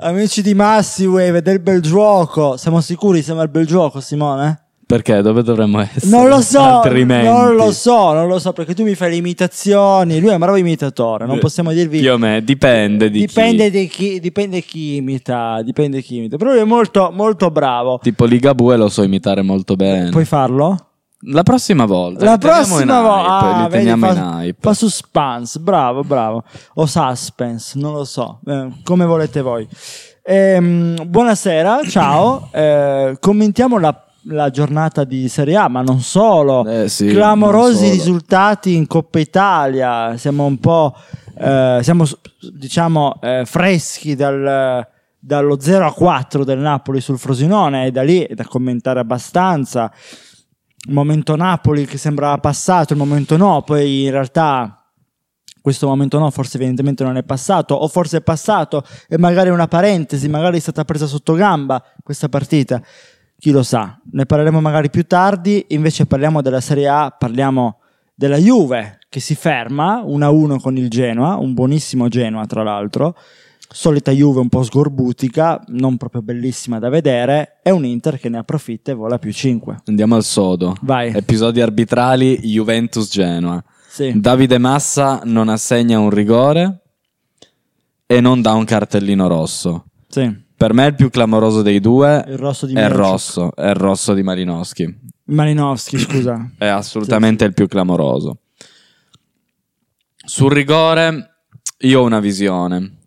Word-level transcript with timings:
Amici 0.00 0.42
di 0.42 0.54
Massiwave 0.54 1.42
del 1.42 1.58
bel 1.58 1.80
gioco. 1.80 2.56
Siamo 2.56 2.80
sicuri 2.80 3.20
siamo 3.20 3.40
al 3.40 3.48
bel 3.48 3.66
gioco, 3.66 3.98
Simone? 3.98 4.66
Perché? 4.86 5.20
Dove 5.22 5.42
dovremmo 5.42 5.80
essere? 5.80 6.06
Non 6.06 6.28
lo 6.28 6.40
so, 6.40 6.60
Altrimenti. 6.60 7.26
non 7.26 7.56
lo 7.56 7.72
so, 7.72 8.12
non 8.12 8.28
lo 8.28 8.38
so, 8.38 8.52
perché 8.52 8.74
tu 8.74 8.84
mi 8.84 8.94
fai 8.94 9.10
le 9.10 9.16
imitazioni, 9.16 10.20
lui 10.20 10.30
è 10.30 10.34
un 10.34 10.38
bravo 10.38 10.56
imitatore, 10.56 11.26
non 11.26 11.38
possiamo 11.40 11.72
dirvi... 11.72 11.98
Più 11.98 12.12
o 12.12 12.16
meno, 12.16 12.40
dipende 12.40 13.10
di 13.10 13.26
dipende, 13.26 13.70
chi. 13.70 13.78
di 13.78 13.88
chi, 13.88 14.20
dipende 14.20 14.62
chi 14.62 14.96
imita, 14.96 15.60
dipende 15.62 16.00
chi 16.00 16.16
imita, 16.16 16.38
però 16.38 16.52
lui 16.52 16.60
è 16.60 16.64
molto, 16.64 17.10
molto 17.12 17.50
bravo. 17.50 17.98
Tipo 18.00 18.24
Ligabue 18.24 18.76
lo 18.76 18.88
so 18.88 19.02
imitare 19.02 19.42
molto 19.42 19.76
bene. 19.76 20.08
Puoi 20.08 20.24
farlo? 20.24 20.87
La 21.22 21.42
prossima 21.42 21.84
volta. 21.84 22.24
La 22.24 22.38
prossima 22.38 22.98
hype, 22.98 23.08
volta 23.08 23.64
ah, 23.64 23.68
vedi, 23.68 23.98
fa, 23.98 24.54
fa 24.60 24.72
suspense, 24.72 25.58
bravo, 25.58 26.04
bravo. 26.04 26.44
O 26.74 26.86
suspense, 26.86 27.76
non 27.76 27.92
lo 27.92 28.04
so, 28.04 28.38
eh, 28.46 28.68
come 28.84 29.04
volete 29.04 29.40
voi. 29.40 29.66
Ehm, 30.22 31.08
buonasera, 31.08 31.80
ciao. 31.88 32.48
Eh, 32.54 33.16
commentiamo 33.18 33.78
la, 33.78 34.04
la 34.24 34.50
giornata 34.50 35.02
di 35.02 35.28
Serie 35.28 35.56
A, 35.56 35.66
ma 35.66 35.82
non 35.82 35.98
solo. 36.00 36.64
Eh 36.64 36.88
sì, 36.88 37.08
Clamorosi 37.08 37.72
non 37.72 37.74
solo. 37.74 37.90
risultati 37.90 38.74
in 38.76 38.86
Coppa 38.86 39.18
Italia. 39.18 40.16
Siamo 40.16 40.44
un 40.44 40.58
po', 40.58 40.94
eh, 41.36 41.80
siamo 41.82 42.04
diciamo 42.52 43.18
eh, 43.20 43.42
freschi 43.44 44.14
dal, 44.14 44.86
dallo 45.18 45.58
0 45.58 45.86
a 45.86 45.92
4 45.92 46.44
del 46.44 46.58
Napoli 46.58 47.00
sul 47.00 47.18
Frosinone 47.18 47.86
e 47.86 47.90
da 47.90 48.02
lì 48.02 48.20
è 48.20 48.34
da 48.34 48.44
commentare 48.44 49.00
abbastanza. 49.00 49.90
Il 50.86 50.92
momento 50.92 51.36
Napoli 51.36 51.86
che 51.86 51.98
sembrava 51.98 52.38
passato, 52.38 52.92
il 52.92 52.98
momento 52.98 53.36
no, 53.36 53.62
poi 53.62 54.04
in 54.04 54.10
realtà 54.10 54.78
questo 55.60 55.86
momento 55.86 56.18
no, 56.18 56.30
forse 56.30 56.56
evidentemente 56.56 57.04
non 57.04 57.16
è 57.16 57.24
passato, 57.24 57.74
o 57.74 57.88
forse 57.88 58.18
è 58.18 58.22
passato 58.22 58.84
e 59.08 59.18
magari 59.18 59.50
è 59.50 59.52
una 59.52 59.68
parentesi, 59.68 60.28
magari 60.28 60.56
è 60.56 60.60
stata 60.60 60.84
presa 60.84 61.06
sotto 61.06 61.34
gamba 61.34 61.82
questa 62.02 62.28
partita, 62.28 62.80
chi 63.38 63.50
lo 63.50 63.62
sa, 63.62 64.00
ne 64.12 64.24
parleremo 64.24 64.60
magari 64.60 64.88
più 64.88 65.06
tardi, 65.06 65.66
invece 65.68 66.06
parliamo 66.06 66.40
della 66.42 66.60
Serie 66.60 66.88
A, 66.88 67.10
parliamo 67.10 67.80
della 68.14 68.38
Juve 68.38 68.98
che 69.08 69.20
si 69.20 69.34
ferma 69.34 70.02
1-1 70.02 70.58
con 70.58 70.76
il 70.76 70.88
Genoa, 70.88 71.36
un 71.36 71.54
buonissimo 71.54 72.08
Genoa 72.08 72.46
tra 72.46 72.62
l'altro, 72.62 73.14
solita 73.70 74.10
Juve 74.10 74.40
un 74.40 74.48
po' 74.48 74.62
sgorbutica, 74.62 75.62
non 75.68 75.96
proprio 75.96 76.22
bellissima 76.22 76.78
da 76.78 76.88
vedere, 76.88 77.58
e 77.62 77.70
un 77.70 77.84
Inter 77.84 78.18
che 78.18 78.28
ne 78.28 78.38
approfitta 78.38 78.92
e 78.92 78.94
vola 78.94 79.18
più 79.18 79.32
5. 79.32 79.82
Andiamo 79.86 80.16
al 80.16 80.24
sodo. 80.24 80.76
Vai. 80.82 81.12
Episodi 81.14 81.60
arbitrali 81.60 82.38
Juventus-Genoa. 82.38 83.62
Sì. 83.88 84.18
Davide 84.18 84.58
Massa 84.58 85.22
non 85.24 85.48
assegna 85.48 85.98
un 85.98 86.10
rigore 86.10 86.82
e 88.06 88.20
non 88.20 88.40
dà 88.40 88.52
un 88.54 88.64
cartellino 88.64 89.28
rosso. 89.28 89.86
Sì. 90.08 90.46
Per 90.56 90.72
me 90.72 90.86
il 90.86 90.94
più 90.94 91.08
clamoroso 91.10 91.62
dei 91.62 91.78
due 91.78 92.24
Il 92.26 92.36
rosso 92.36 92.66
di 92.66 92.74
è 92.74 92.82
il 92.82 92.90
rosso, 92.90 93.54
è 93.54 93.68
il 93.68 93.74
rosso 93.74 94.12
di 94.12 94.22
Malinowski. 94.22 94.98
Malinowski, 95.24 95.98
scusa. 95.98 96.50
È 96.58 96.66
assolutamente 96.66 97.44
il 97.44 97.52
più 97.52 97.68
clamoroso. 97.68 98.38
Sul 100.24 100.50
rigore, 100.50 101.42
io 101.78 102.00
ho 102.00 102.04
una 102.04 102.20
visione. 102.20 102.97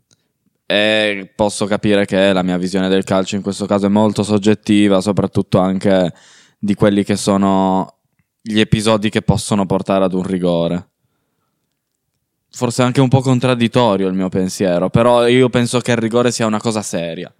E 0.72 1.30
posso 1.36 1.66
capire 1.66 2.06
che 2.06 2.32
la 2.32 2.44
mia 2.44 2.56
visione 2.56 2.88
del 2.88 3.04
calcio 3.04 3.36
in 3.36 3.42
questo 3.42 3.66
caso 3.66 3.88
è 3.88 3.90
molto 3.90 4.24
soggettiva, 4.24 5.02
soprattutto 5.02 5.60
anche 5.60 6.14
di 6.58 6.76
quelli 6.76 7.04
che 7.04 7.18
sono 7.18 7.98
gli 8.42 8.58
episodi 8.58 9.10
che 9.10 9.22
possono 9.22 9.66
portare 9.66 10.06
ad 10.06 10.14
un 10.14 10.24
rigore. 10.24 10.92
Forse 12.50 12.84
anche 12.84 13.02
un 13.02 13.10
po' 13.10 13.20
contraddittorio 13.20 14.08
il 14.08 14.14
mio 14.14 14.30
pensiero, 14.30 14.90
però 14.90 15.28
io 15.28 15.50
penso 15.50 15.82
che 15.82 15.92
il 15.92 15.98
rigore 15.98 16.32
sia 16.32 16.46
una 16.46 16.62
cosa 16.62 16.82
seria. 16.82 17.36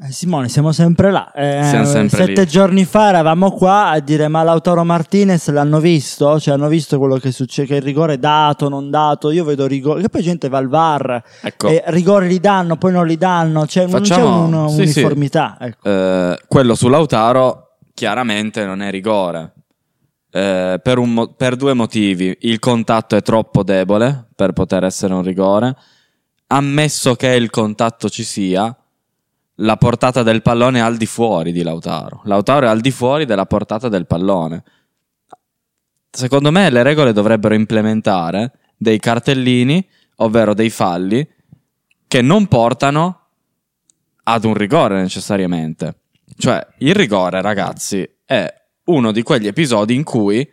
Eh, 0.00 0.12
Simone, 0.12 0.48
siamo 0.48 0.70
sempre 0.70 1.10
là. 1.10 1.32
Eh, 1.32 1.60
Siamo 1.64 1.84
sempre 1.84 2.24
sette 2.26 2.42
lì. 2.42 2.46
giorni 2.48 2.84
fa 2.84 3.08
eravamo 3.08 3.50
qua 3.50 3.88
a 3.88 3.98
dire: 3.98 4.28
Ma 4.28 4.44
Lautaro 4.44 4.84
Martinez 4.84 5.48
l'hanno 5.50 5.80
visto? 5.80 6.38
Cioè, 6.38 6.54
hanno 6.54 6.68
visto 6.68 6.98
quello 6.98 7.16
che 7.16 7.32
succede? 7.32 7.66
Che 7.66 7.74
il 7.76 7.82
rigore 7.82 8.14
è 8.14 8.18
dato, 8.18 8.68
non 8.68 8.90
dato. 8.90 9.32
Io 9.32 9.42
vedo 9.42 9.66
rigore. 9.66 10.00
Che 10.02 10.08
poi 10.08 10.22
gente 10.22 10.48
va 10.48 10.58
al 10.58 10.68
VAR. 10.68 11.20
Ecco. 11.42 11.66
E 11.66 11.82
rigori 11.86 12.28
li 12.28 12.38
danno, 12.38 12.76
poi 12.76 12.92
non 12.92 13.06
li 13.08 13.16
danno. 13.16 13.66
Cioè, 13.66 13.86
non 13.86 14.02
c'è 14.02 14.14
Facciamo- 14.14 14.44
una 14.44 14.68
sì, 14.68 14.86
sì. 14.86 15.00
Ecco. 15.00 15.88
Eh, 15.88 16.38
quello 16.46 16.74
su 16.76 16.86
Lautaro 16.88 17.78
chiaramente 17.92 18.64
non 18.64 18.82
è 18.82 18.90
rigore. 18.92 19.52
Eh, 20.30 20.78
per, 20.80 20.98
mo- 21.00 21.32
per 21.34 21.56
due 21.56 21.72
motivi. 21.72 22.36
Il 22.42 22.60
contatto 22.60 23.16
è 23.16 23.22
troppo 23.22 23.64
debole 23.64 24.28
per 24.32 24.52
poter 24.52 24.84
essere 24.84 25.12
un 25.14 25.22
rigore. 25.22 25.74
Ammesso 26.50 27.16
che 27.16 27.28
il 27.34 27.50
contatto 27.50 28.08
ci 28.08 28.22
sia, 28.22 28.74
la 29.60 29.76
portata 29.76 30.22
del 30.22 30.42
pallone 30.42 30.80
al 30.80 30.96
di 30.96 31.06
fuori 31.06 31.52
di 31.52 31.62
Lautaro. 31.62 32.20
Lautaro 32.24 32.66
è 32.66 32.68
al 32.68 32.80
di 32.80 32.90
fuori 32.90 33.24
della 33.24 33.46
portata 33.46 33.88
del 33.88 34.06
pallone. 34.06 34.62
Secondo 36.10 36.50
me 36.50 36.70
le 36.70 36.82
regole 36.82 37.12
dovrebbero 37.12 37.54
implementare 37.54 38.52
dei 38.76 38.98
cartellini, 38.98 39.86
ovvero 40.16 40.54
dei 40.54 40.70
falli, 40.70 41.26
che 42.06 42.22
non 42.22 42.46
portano 42.46 43.20
ad 44.24 44.44
un 44.44 44.54
rigore 44.54 45.00
necessariamente. 45.00 46.00
Cioè, 46.36 46.66
il 46.78 46.94
rigore, 46.94 47.42
ragazzi, 47.42 48.08
è 48.24 48.52
uno 48.84 49.12
di 49.12 49.22
quegli 49.22 49.46
episodi 49.46 49.94
in 49.94 50.04
cui 50.04 50.48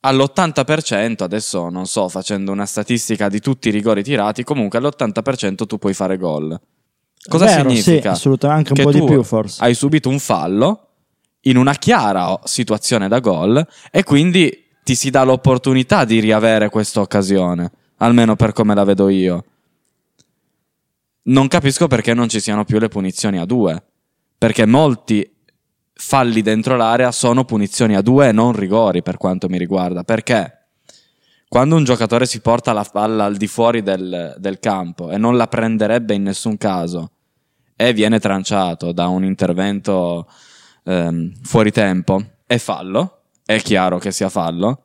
all'80%, 0.00 1.22
adesso 1.22 1.68
non 1.68 1.86
so, 1.86 2.08
facendo 2.08 2.52
una 2.52 2.66
statistica 2.66 3.28
di 3.28 3.40
tutti 3.40 3.68
i 3.68 3.72
rigori 3.72 4.02
tirati, 4.02 4.44
comunque 4.44 4.78
all'80% 4.78 5.66
tu 5.66 5.78
puoi 5.78 5.94
fare 5.94 6.16
gol. 6.16 6.58
Cosa 7.28 7.44
Vero, 7.44 7.68
significa? 7.68 8.00
Sì, 8.00 8.06
assolutamente, 8.08 8.70
anche 8.70 8.82
Che 8.82 8.86
un 8.86 8.92
po' 8.92 8.98
di 8.98 9.12
più, 9.12 9.22
forse. 9.22 9.62
Hai 9.62 9.74
subito 9.74 10.08
un 10.08 10.18
fallo 10.18 10.88
in 11.42 11.56
una 11.56 11.74
chiara 11.74 12.38
situazione 12.44 13.08
da 13.08 13.20
gol 13.20 13.64
e 13.90 14.02
quindi 14.02 14.66
ti 14.82 14.94
si 14.94 15.10
dà 15.10 15.22
l'opportunità 15.22 16.04
di 16.04 16.20
riavere 16.20 16.68
questa 16.68 17.00
occasione, 17.00 17.70
almeno 17.98 18.36
per 18.36 18.52
come 18.52 18.74
la 18.74 18.84
vedo 18.84 19.08
io. 19.08 19.44
Non 21.24 21.46
capisco 21.46 21.86
perché 21.86 22.14
non 22.14 22.28
ci 22.28 22.40
siano 22.40 22.64
più 22.64 22.78
le 22.78 22.88
punizioni 22.88 23.38
a 23.38 23.44
due, 23.44 23.80
perché 24.36 24.66
molti 24.66 25.28
falli 25.94 26.42
dentro 26.42 26.76
l'area 26.76 27.12
sono 27.12 27.44
punizioni 27.44 27.94
a 27.94 28.02
due 28.02 28.28
e 28.28 28.32
non 28.32 28.52
rigori 28.52 29.02
per 29.02 29.16
quanto 29.16 29.48
mi 29.48 29.58
riguarda. 29.58 30.02
Perché? 30.02 30.61
Quando 31.52 31.76
un 31.76 31.84
giocatore 31.84 32.24
si 32.24 32.40
porta 32.40 32.72
la 32.72 32.82
palla 32.90 33.26
al 33.26 33.36
di 33.36 33.46
fuori 33.46 33.82
del, 33.82 34.36
del 34.38 34.58
campo 34.58 35.10
e 35.10 35.18
non 35.18 35.36
la 35.36 35.48
prenderebbe 35.48 36.14
in 36.14 36.22
nessun 36.22 36.56
caso 36.56 37.10
e 37.76 37.92
viene 37.92 38.18
tranciato 38.20 38.92
da 38.92 39.08
un 39.08 39.22
intervento 39.22 40.30
ehm, 40.82 41.34
fuori 41.42 41.70
tempo, 41.70 42.24
è 42.46 42.56
fallo, 42.56 43.24
è 43.44 43.60
chiaro 43.60 43.98
che 43.98 44.12
sia 44.12 44.30
fallo, 44.30 44.84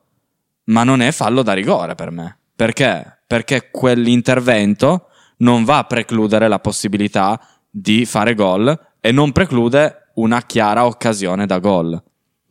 ma 0.64 0.84
non 0.84 1.00
è 1.00 1.10
fallo 1.10 1.42
da 1.42 1.54
rigore 1.54 1.94
per 1.94 2.10
me. 2.10 2.36
Perché? 2.54 3.20
Perché 3.26 3.70
quell'intervento 3.70 5.08
non 5.38 5.64
va 5.64 5.78
a 5.78 5.84
precludere 5.84 6.48
la 6.48 6.58
possibilità 6.58 7.40
di 7.70 8.04
fare 8.04 8.34
gol 8.34 8.78
e 9.00 9.10
non 9.10 9.32
preclude 9.32 10.10
una 10.16 10.42
chiara 10.42 10.84
occasione 10.84 11.46
da 11.46 11.60
gol. 11.60 11.98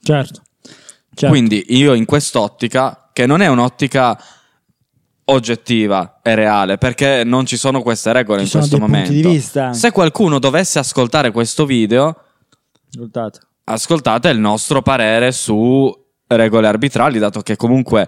Certo. 0.02 0.42
Certo. 1.14 1.28
Quindi 1.28 1.66
io 1.70 1.94
in 1.94 2.06
quest'ottica, 2.06 3.07
che 3.18 3.26
non 3.26 3.42
è 3.42 3.48
un'ottica 3.48 4.16
oggettiva 5.26 6.20
e 6.22 6.36
reale, 6.36 6.78
perché 6.78 7.24
non 7.26 7.48
ci 7.48 7.58
sono 7.58 7.82
queste 7.82 8.14
regole 8.14 8.46
Ci 8.46 8.54
in 8.56 8.60
questo 8.60 8.78
momento. 8.78 9.74
Se 9.74 9.90
qualcuno 9.90 10.38
dovesse 10.38 10.78
ascoltare 10.78 11.32
questo 11.32 11.66
video, 11.66 12.16
Ascoltate. 12.94 13.40
ascoltate 13.64 14.30
il 14.30 14.38
nostro 14.38 14.84
parere 14.84 15.32
su 15.32 15.92
regole 16.28 16.68
arbitrali, 16.68 17.18
dato 17.18 17.42
che 17.42 17.56
comunque 17.56 18.08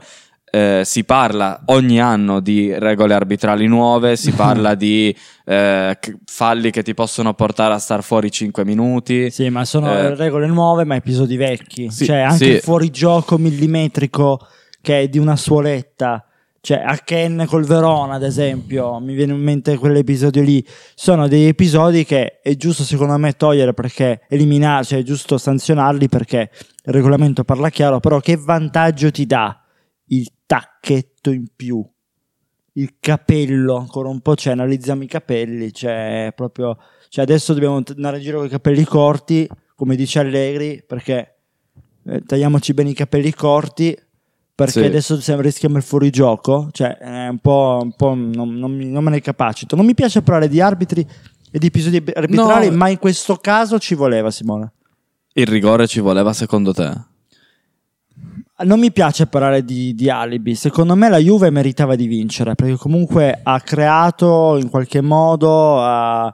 eh, 0.51 0.83
si 0.85 1.03
parla 1.03 1.59
ogni 1.65 1.99
anno 1.99 2.39
di 2.39 2.71
regole 2.77 3.15
arbitrali 3.15 3.65
nuove, 3.65 4.15
si 4.15 4.29
parla 4.37 4.75
di 4.75 5.15
eh, 5.45 5.97
falli 6.25 6.69
che 6.69 6.83
ti 6.83 6.93
possono 6.93 7.33
portare 7.33 7.73
a 7.73 7.79
star 7.79 8.03
fuori 8.03 8.29
5 8.29 8.63
minuti. 8.63 9.31
Sì, 9.31 9.49
ma 9.49 9.65
sono 9.65 9.91
Eh, 9.91 10.13
regole 10.13 10.45
nuove, 10.45 10.83
ma 10.83 10.93
episodi 10.93 11.35
vecchi. 11.35 11.89
Sì, 11.89 12.05
cioè, 12.05 12.17
anche 12.17 12.45
sì. 12.45 12.51
il 12.51 12.59
fuorigioco 12.59 13.39
millimetrico 13.39 14.39
che 14.81 15.01
è 15.01 15.07
di 15.07 15.17
una 15.17 15.35
suoletta. 15.35 16.23
Cioè, 16.61 16.77
a 16.77 16.97
Ken 16.97 17.45
col 17.47 17.63
Verona, 17.63 18.15
ad 18.15 18.23
esempio, 18.23 18.99
mi 18.99 19.13
viene 19.13 19.33
in 19.33 19.39
mente 19.39 19.77
quell'episodio 19.77 20.41
lì. 20.41 20.65
Sono 20.93 21.29
degli 21.29 21.45
episodi 21.45 22.03
che 22.03 22.41
è 22.41 22.55
giusto, 22.55 22.83
secondo 22.83 23.17
me, 23.17 23.33
togliere 23.33 23.73
perché 23.73 24.21
eliminare, 24.27 24.83
cioè 24.83 24.99
è 24.99 25.03
giusto 25.03 25.37
sanzionarli 25.37 26.09
perché 26.09 26.51
il 26.83 26.93
regolamento 26.93 27.45
parla 27.45 27.69
chiaro. 27.69 28.01
Però, 28.01 28.19
che 28.19 28.35
vantaggio 28.35 29.09
ti 29.09 29.25
dà 29.25 29.57
il 30.07 30.29
tacchetto 30.45 31.31
in 31.31 31.47
più? 31.55 31.87
Il 32.73 32.95
capello, 32.99 33.77
ancora 33.77 34.09
un 34.09 34.19
po', 34.19 34.35
cioè, 34.35 34.51
analizziamo 34.51 35.03
i 35.03 35.07
capelli, 35.07 35.73
cioè, 35.73 36.33
proprio, 36.35 36.77
cioè, 37.07 37.23
adesso 37.23 37.53
dobbiamo 37.53 37.81
andare 37.95 38.17
in 38.17 38.23
giro 38.23 38.37
con 38.39 38.47
i 38.47 38.49
capelli 38.49 38.83
corti, 38.83 39.49
come 39.75 39.95
dice 39.95 40.19
Allegri, 40.19 40.83
perché 40.85 41.39
eh, 42.05 42.21
tagliamoci 42.21 42.73
bene 42.73 42.89
i 42.89 42.93
capelli 42.93 43.33
corti, 43.33 43.97
perché 44.65 44.81
Sì. 44.81 44.85
adesso 44.85 45.41
rischiamo 45.41 45.77
il 45.77 45.83
fuorigioco, 45.83 46.69
cioè 46.71 46.97
è 46.97 47.27
un 47.27 47.37
po', 47.39 47.79
un 47.81 47.93
po' 47.93 48.13
non, 48.13 48.55
non 48.55 48.75
non 48.77 49.03
me 49.03 49.09
ne 49.11 49.21
capacito. 49.21 49.75
Non 49.75 49.85
mi 49.85 49.93
piace 49.93 50.21
parlare 50.21 50.47
di 50.49 50.59
arbitri 50.59 51.07
e 51.51 51.57
di 51.59 51.67
episodi 51.67 52.03
arbitrali, 52.13 52.69
No. 52.69 52.75
ma 52.75 52.89
in 52.89 52.97
questo 52.99 53.37
caso 53.37 53.79
ci 53.79 53.95
voleva 53.95 54.29
Simone. 54.31 54.73
Il 55.33 55.47
rigore 55.47 55.87
ci 55.87 55.99
voleva 56.01 56.33
secondo 56.33 56.73
te? 56.73 56.91
Non 58.61 58.79
mi 58.79 58.91
piace 58.91 59.25
parlare 59.27 59.63
di, 59.63 59.95
di 59.95 60.09
alibi. 60.09 60.53
Secondo 60.55 60.93
me 60.95 61.07
la 61.07 61.17
Juve 61.19 61.49
meritava 61.49 61.95
di 61.95 62.07
vincere 62.07 62.55
perché 62.55 62.75
comunque 62.75 63.39
ha 63.41 63.61
creato 63.61 64.57
in 64.57 64.69
qualche 64.69 64.99
modo. 65.01 65.81
ha- 65.81 66.33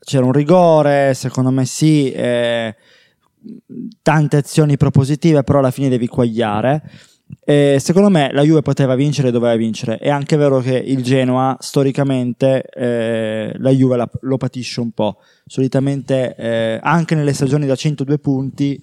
c'era 0.00 0.24
un 0.24 0.32
rigore, 0.32 1.14
secondo 1.14 1.50
me 1.50 1.64
sì. 1.66 2.10
eh, 2.10 2.74
tante 4.02 4.36
azioni 4.38 4.76
propositive, 4.76 5.44
però 5.44 5.58
alla 5.60 5.70
fine 5.70 5.88
devi 5.88 6.08
quagliare. 6.08 6.82
E 7.42 7.78
secondo 7.80 8.08
me 8.10 8.30
la 8.32 8.42
Juve 8.42 8.62
poteva 8.62 8.94
vincere 8.94 9.28
e 9.28 9.30
doveva 9.30 9.56
vincere. 9.56 9.98
È 9.98 10.08
anche 10.10 10.36
vero 10.36 10.60
che 10.60 10.76
il 10.76 11.02
Genoa, 11.02 11.56
storicamente, 11.60 12.62
eh, 12.62 13.52
la 13.56 13.70
Juve 13.70 13.96
la- 13.96 14.10
lo 14.20 14.36
patisce 14.36 14.80
un 14.80 14.90
po'. 14.92 15.18
Solitamente, 15.46 16.34
eh, 16.36 16.78
anche 16.82 17.14
nelle 17.14 17.32
stagioni 17.32 17.66
da 17.66 17.74
102 17.74 18.18
punti, 18.18 18.80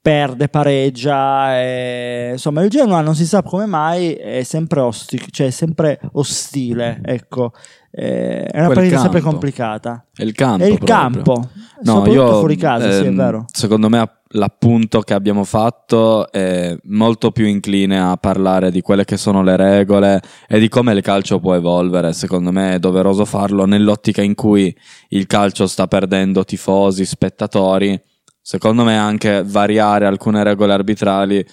perde, 0.00 0.48
pareggia. 0.48 1.58
e- 1.60 2.30
insomma, 2.32 2.62
il 2.62 2.70
Genoa 2.70 3.00
non 3.00 3.14
si 3.14 3.26
sa 3.26 3.42
come 3.42 3.66
mai 3.66 4.12
è 4.14 4.42
sempre, 4.42 4.80
osti- 4.80 5.22
cioè, 5.30 5.48
è 5.48 5.50
sempre 5.50 6.00
ostile. 6.12 7.00
Ecco, 7.04 7.52
Eh, 7.90 8.44
è 8.44 8.58
una 8.60 8.68
partita 8.68 8.98
sempre 9.00 9.20
complicata. 9.20 10.04
È 10.14 10.22
il 10.22 10.32
campo. 10.32 10.62
È 10.62 10.66
il 10.68 10.76
proprio. 10.78 10.96
campo, 10.96 11.48
No, 11.82 12.06
io, 12.06 12.38
fuori 12.38 12.56
casa, 12.56 12.90
sì, 12.92 13.04
è 13.04 13.06
ehm, 13.06 13.16
vero. 13.16 13.44
Secondo 13.50 13.88
me 13.88 14.20
l'appunto 14.32 15.00
che 15.00 15.14
abbiamo 15.14 15.42
fatto 15.42 16.30
è 16.30 16.76
molto 16.84 17.30
più 17.30 17.46
incline 17.46 17.98
a 17.98 18.16
parlare 18.16 18.70
di 18.70 18.82
quelle 18.82 19.04
che 19.04 19.16
sono 19.16 19.42
le 19.42 19.56
regole 19.56 20.20
e 20.46 20.58
di 20.58 20.68
come 20.68 20.92
il 20.92 21.00
calcio 21.00 21.40
può 21.40 21.54
evolvere. 21.54 22.12
Secondo 22.12 22.52
me 22.52 22.74
è 22.74 22.78
doveroso 22.78 23.24
farlo 23.24 23.64
nell'ottica 23.64 24.20
in 24.22 24.34
cui 24.34 24.74
il 25.08 25.26
calcio 25.26 25.66
sta 25.66 25.86
perdendo 25.86 26.44
tifosi, 26.44 27.04
spettatori. 27.06 28.00
Secondo 28.48 28.82
me 28.82 28.96
anche 28.96 29.42
variare 29.44 30.06
alcune 30.06 30.42
regole 30.42 30.72
arbitrali 30.72 31.46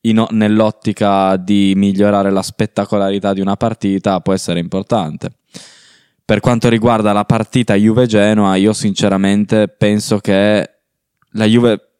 in- 0.00 0.26
nell'ottica 0.30 1.36
di 1.36 1.74
migliorare 1.76 2.32
la 2.32 2.42
spettacolarità 2.42 3.32
di 3.32 3.40
una 3.40 3.54
partita 3.54 4.18
può 4.18 4.32
essere 4.32 4.58
importante. 4.58 5.30
Per 6.24 6.40
quanto 6.40 6.68
riguarda 6.68 7.12
la 7.12 7.24
partita 7.24 7.76
Juve-Genoa, 7.76 8.56
io 8.56 8.72
sinceramente 8.72 9.68
penso 9.68 10.18
che 10.18 10.68
la 11.34 11.44
Juve 11.44 11.90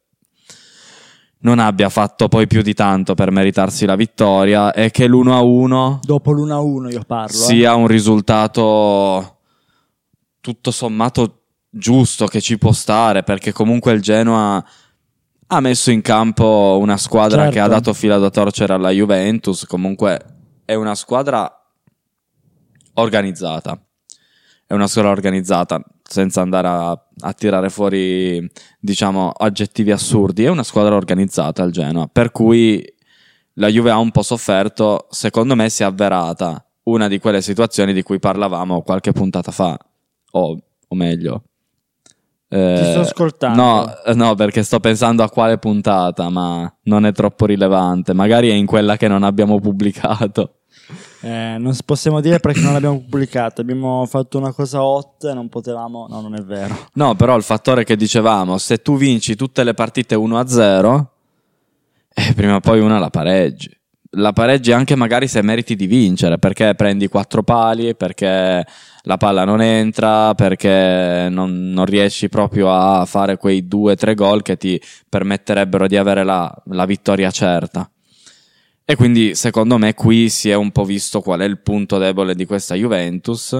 non 1.43 1.61
abbia 1.61 1.88
fatto 1.88 2.26
poi 2.26 2.49
più 2.49 2.62
di 2.62 2.75
tanto 2.75 3.14
per 3.14 3.31
meritarsi 3.31 3.87
la 3.87 3.94
vittoria 3.94 4.73
e 4.73 4.91
che 4.91 5.06
l'1-1 5.06 6.00
Dopo 6.02 6.32
l'1-1 6.32 6.91
io 6.91 7.05
parlo. 7.06 7.37
eh. 7.37 7.41
sia 7.41 7.76
un 7.76 7.87
risultato 7.87 9.37
tutto 10.41 10.73
sommato 10.73 11.39
giusto 11.70 12.26
che 12.26 12.40
ci 12.40 12.58
può 12.58 12.72
stare 12.72 13.22
perché 13.22 13.52
comunque 13.52 13.93
il 13.93 14.02
Genoa 14.02 14.64
ha 15.52 15.61
messo 15.61 15.90
in 15.90 16.02
campo 16.02 16.78
una 16.81 16.96
squadra 16.96 17.43
Certo. 17.43 17.52
che 17.52 17.61
ha 17.61 17.69
dato 17.69 17.93
fila 17.93 18.19
da 18.19 18.31
torcere 18.31 18.72
alla 18.72 18.90
Juventus 18.90 19.64
comunque 19.67 20.19
è 20.64 20.75
una 20.75 20.94
squadra 20.94 21.49
organizzata 22.94 23.81
è 24.67 24.75
una 24.75 24.87
squadra 24.88 25.11
organizzata 25.11 25.81
senza 26.02 26.40
andare 26.40 26.69
a, 26.69 26.90
a 26.90 27.32
tirare 27.32 27.70
fuori 27.70 28.50
diciamo 28.78 29.31
aggettivi 29.31 29.93
assurdi 29.93 30.44
è 30.44 30.49
una 30.49 30.64
squadra 30.64 30.96
organizzata 30.96 31.62
il 31.62 31.73
Genoa 31.73 32.08
per 32.08 32.32
cui 32.32 32.84
la 33.55 33.69
Juve 33.69 33.90
ha 33.90 33.99
un 33.99 34.11
po' 34.11 34.23
sofferto, 34.23 35.06
secondo 35.11 35.55
me 35.55 35.69
si 35.69 35.82
è 35.82 35.87
avverata 35.87 36.64
una 36.84 37.08
di 37.08 37.19
quelle 37.19 37.43
situazioni 37.43 37.93
di 37.93 38.02
cui 38.02 38.19
parlavamo 38.19 38.82
qualche 38.82 39.12
puntata 39.12 39.50
fa, 39.50 39.78
o, 40.32 40.58
o 40.88 40.94
meglio. 40.94 41.44
Eh, 42.52 42.81
Ti 42.82 42.91
sto 42.91 43.00
ascoltando. 43.00 43.62
No, 43.62 43.94
no, 44.14 44.35
perché 44.35 44.64
sto 44.64 44.81
pensando 44.81 45.23
a 45.23 45.31
quale 45.31 45.58
puntata, 45.58 46.29
ma 46.31 46.73
non 46.85 47.06
è 47.06 47.12
troppo 47.12 47.47
rilevante. 47.47 48.12
Magari 48.12 48.50
è 48.50 48.55
in 48.55 48.67
quella 48.67 48.97
che 48.97 49.06
non 49.06 49.23
abbiamo 49.23 49.61
pubblicato. 49.61 50.56
Eh, 51.23 51.56
non 51.58 51.76
possiamo 51.85 52.20
dire 52.20 52.41
perché 52.41 52.61
non 52.61 52.73
l'abbiamo 52.73 52.99
pubblicata. 53.00 53.61
Abbiamo 53.61 54.05
fatto 54.06 54.37
una 54.38 54.52
cosa 54.52 54.82
hot 54.82 55.25
e 55.25 55.32
non 55.32 55.49
potevamo. 55.49 56.06
No, 56.08 56.20
non 56.20 56.35
è 56.35 56.43
vero. 56.43 56.76
No, 56.94 57.14
però 57.14 57.37
il 57.37 57.44
fattore 57.44 57.85
che 57.85 57.94
dicevamo, 57.94 58.58
se 58.58 58.79
tu 58.79 58.97
vinci 58.97 59.37
tutte 59.37 59.62
le 59.62 59.75
partite 59.75 60.17
1-0, 60.17 61.06
eh, 62.12 62.35
prima 62.35 62.56
o 62.56 62.61
poi 62.61 62.81
una 62.81 62.99
la 62.99 63.11
pareggi. 63.11 63.80
La 64.15 64.33
pareggi 64.33 64.73
anche 64.73 64.97
magari 64.97 65.29
se 65.29 65.41
meriti 65.41 65.77
di 65.77 65.87
vincere, 65.87 66.39
perché 66.39 66.75
prendi 66.75 67.07
quattro 67.07 67.45
pali, 67.45 67.95
perché 67.95 68.67
la 69.03 69.17
palla 69.17 69.45
non 69.45 69.62
entra, 69.62 70.35
perché 70.35 71.29
non, 71.31 71.71
non 71.71 71.85
riesci 71.85 72.29
proprio 72.29 72.73
a 72.73 73.05
fare 73.05 73.37
quei 73.37 73.69
due 73.69 73.93
o 73.93 73.95
tre 73.95 74.15
gol 74.15 74.43
che 74.43 74.57
ti 74.57 74.81
permetterebbero 75.09 75.87
di 75.87 75.97
avere 75.97 76.25
la, 76.25 76.53
la 76.67 76.87
vittoria 76.87 77.31
certa. 77.31 77.89
E 78.85 78.97
quindi 78.97 79.37
secondo 79.37 79.79
me 79.79 79.95
qui 79.95 80.29
si 80.29 80.51
è 80.51 80.55
un 80.55 80.73
po' 80.73 80.83
visto 80.83 81.21
qual 81.21 81.39
è 81.39 81.45
il 81.45 81.61
punto 81.61 81.97
debole 81.97 82.35
di 82.35 82.47
questa 82.47 82.75
Juventus. 82.75 83.53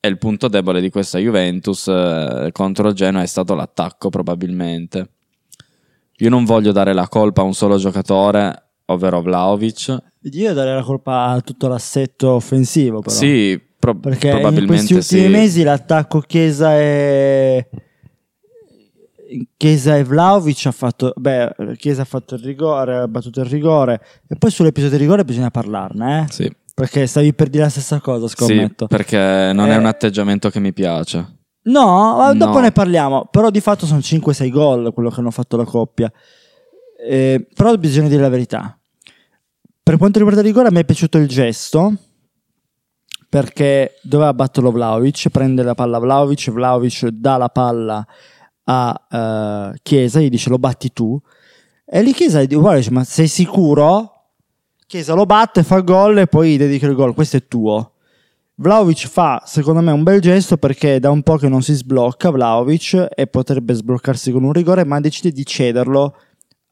E 0.00 0.08
il 0.08 0.18
punto 0.18 0.48
debole 0.48 0.80
di 0.80 0.90
questa 0.90 1.20
Juventus 1.20 1.86
eh, 1.86 2.48
contro 2.50 2.88
il 2.88 2.94
Genoa 2.94 3.22
è 3.22 3.26
stato 3.26 3.54
l'attacco, 3.54 4.10
probabilmente. 4.10 5.10
Io 6.16 6.28
non 6.28 6.44
voglio 6.44 6.72
dare 6.72 6.92
la 6.92 7.06
colpa 7.06 7.42
a 7.42 7.44
un 7.44 7.54
solo 7.54 7.76
giocatore, 7.76 8.71
ovvero 8.92 9.20
Vlaovic. 9.22 9.96
Io 10.32 10.52
darei 10.52 10.74
la 10.74 10.82
colpa 10.82 11.24
a 11.26 11.40
tutto 11.40 11.68
l'assetto 11.68 12.30
offensivo, 12.30 13.00
però. 13.00 13.14
Sì, 13.14 13.60
pro- 13.78 13.96
Perché 13.96 14.28
in 14.28 14.32
probabilmente 14.34 14.66
questi 14.94 14.94
ultimi 14.94 15.22
sì. 15.22 15.28
mesi 15.28 15.62
l'attacco 15.64 16.20
Chiesa 16.20 16.78
e. 16.78 17.68
Chiesa 19.56 19.96
e 19.96 20.04
Vlaovic 20.04 20.66
ha 20.66 20.72
fatto. 20.72 21.12
Beh, 21.16 21.54
Chiesa 21.76 22.02
ha 22.02 22.04
fatto 22.04 22.34
il 22.34 22.42
rigore, 22.42 22.96
ha 22.98 23.08
battuto 23.08 23.40
il 23.40 23.46
rigore. 23.46 24.00
E 24.28 24.36
poi 24.36 24.50
sull'episodio 24.50 24.96
di 24.98 25.02
rigore 25.02 25.24
bisogna 25.24 25.50
parlarne, 25.50 26.22
eh? 26.28 26.32
Sì, 26.32 26.52
Perché 26.74 27.06
stavi 27.06 27.32
per 27.34 27.48
dire 27.48 27.64
la 27.64 27.68
stessa 27.70 28.00
cosa, 28.00 28.26
sì, 28.28 28.34
scommetto. 28.34 28.86
perché 28.86 29.52
non 29.54 29.68
è 29.70 29.74
Eh. 29.74 29.78
un 29.78 29.86
atteggiamento 29.86 30.50
che 30.50 30.60
mi 30.60 30.72
piace. 30.72 31.38
No, 31.64 32.32
dopo 32.34 32.54
No. 32.54 32.60
ne 32.60 32.72
parliamo. 32.72 33.28
Però 33.30 33.48
di 33.50 33.60
fatto 33.60 33.86
sono 33.86 34.00
5-6 34.00 34.50
gol 34.50 34.92
quello 34.92 35.10
che 35.10 35.20
hanno 35.20 35.30
fatto 35.30 35.56
la 35.56 35.64
coppia. 35.64 36.10
Eh, 37.08 37.46
però 37.54 37.74
bisogna 37.76 38.08
dire 38.08 38.20
la 38.22 38.28
verità. 38.28 38.78
Per 39.84 39.96
quanto 39.98 40.18
riguarda 40.18 40.42
il 40.42 40.46
rigore, 40.46 40.68
a 40.68 40.70
me 40.70 40.80
è 40.80 40.84
piaciuto 40.84 41.18
il 41.18 41.26
gesto. 41.26 41.94
Perché 43.28 43.98
doveva 44.02 44.32
batterlo 44.32 44.70
Vlaovic, 44.70 45.28
prende 45.30 45.64
la 45.64 45.74
palla 45.74 45.98
Vlaovic, 45.98 46.50
Vlaovic 46.50 47.08
dà 47.08 47.36
la 47.36 47.48
palla 47.48 48.06
a 48.64 49.06
eh, 49.10 49.78
Chiesa, 49.82 50.20
gli 50.20 50.28
dice 50.28 50.50
lo 50.50 50.58
batti 50.58 50.92
tu. 50.92 51.20
E 51.84 52.02
lì 52.02 52.12
Chiesa 52.12 52.44
guarda, 52.44 52.76
dice, 52.76 52.90
ma 52.92 53.02
sei 53.02 53.26
sicuro? 53.26 54.12
Chiesa 54.86 55.14
lo 55.14 55.26
batte, 55.26 55.64
fa 55.64 55.80
gol 55.80 56.18
e 56.18 56.26
poi 56.28 56.56
dedica 56.56 56.86
il 56.86 56.94
gol, 56.94 57.14
questo 57.14 57.38
è 57.38 57.48
tuo. 57.48 57.94
Vlaovic 58.56 59.08
fa, 59.08 59.42
secondo 59.46 59.80
me, 59.80 59.90
un 59.90 60.04
bel 60.04 60.20
gesto 60.20 60.58
perché 60.58 61.00
da 61.00 61.10
un 61.10 61.22
po' 61.22 61.38
che 61.38 61.48
non 61.48 61.62
si 61.62 61.72
sblocca 61.72 62.30
Vlaovic 62.30 63.08
e 63.12 63.26
potrebbe 63.26 63.74
sbloccarsi 63.74 64.30
con 64.30 64.44
un 64.44 64.52
rigore, 64.52 64.84
ma 64.84 65.00
decide 65.00 65.32
di 65.32 65.44
cederlo 65.44 66.14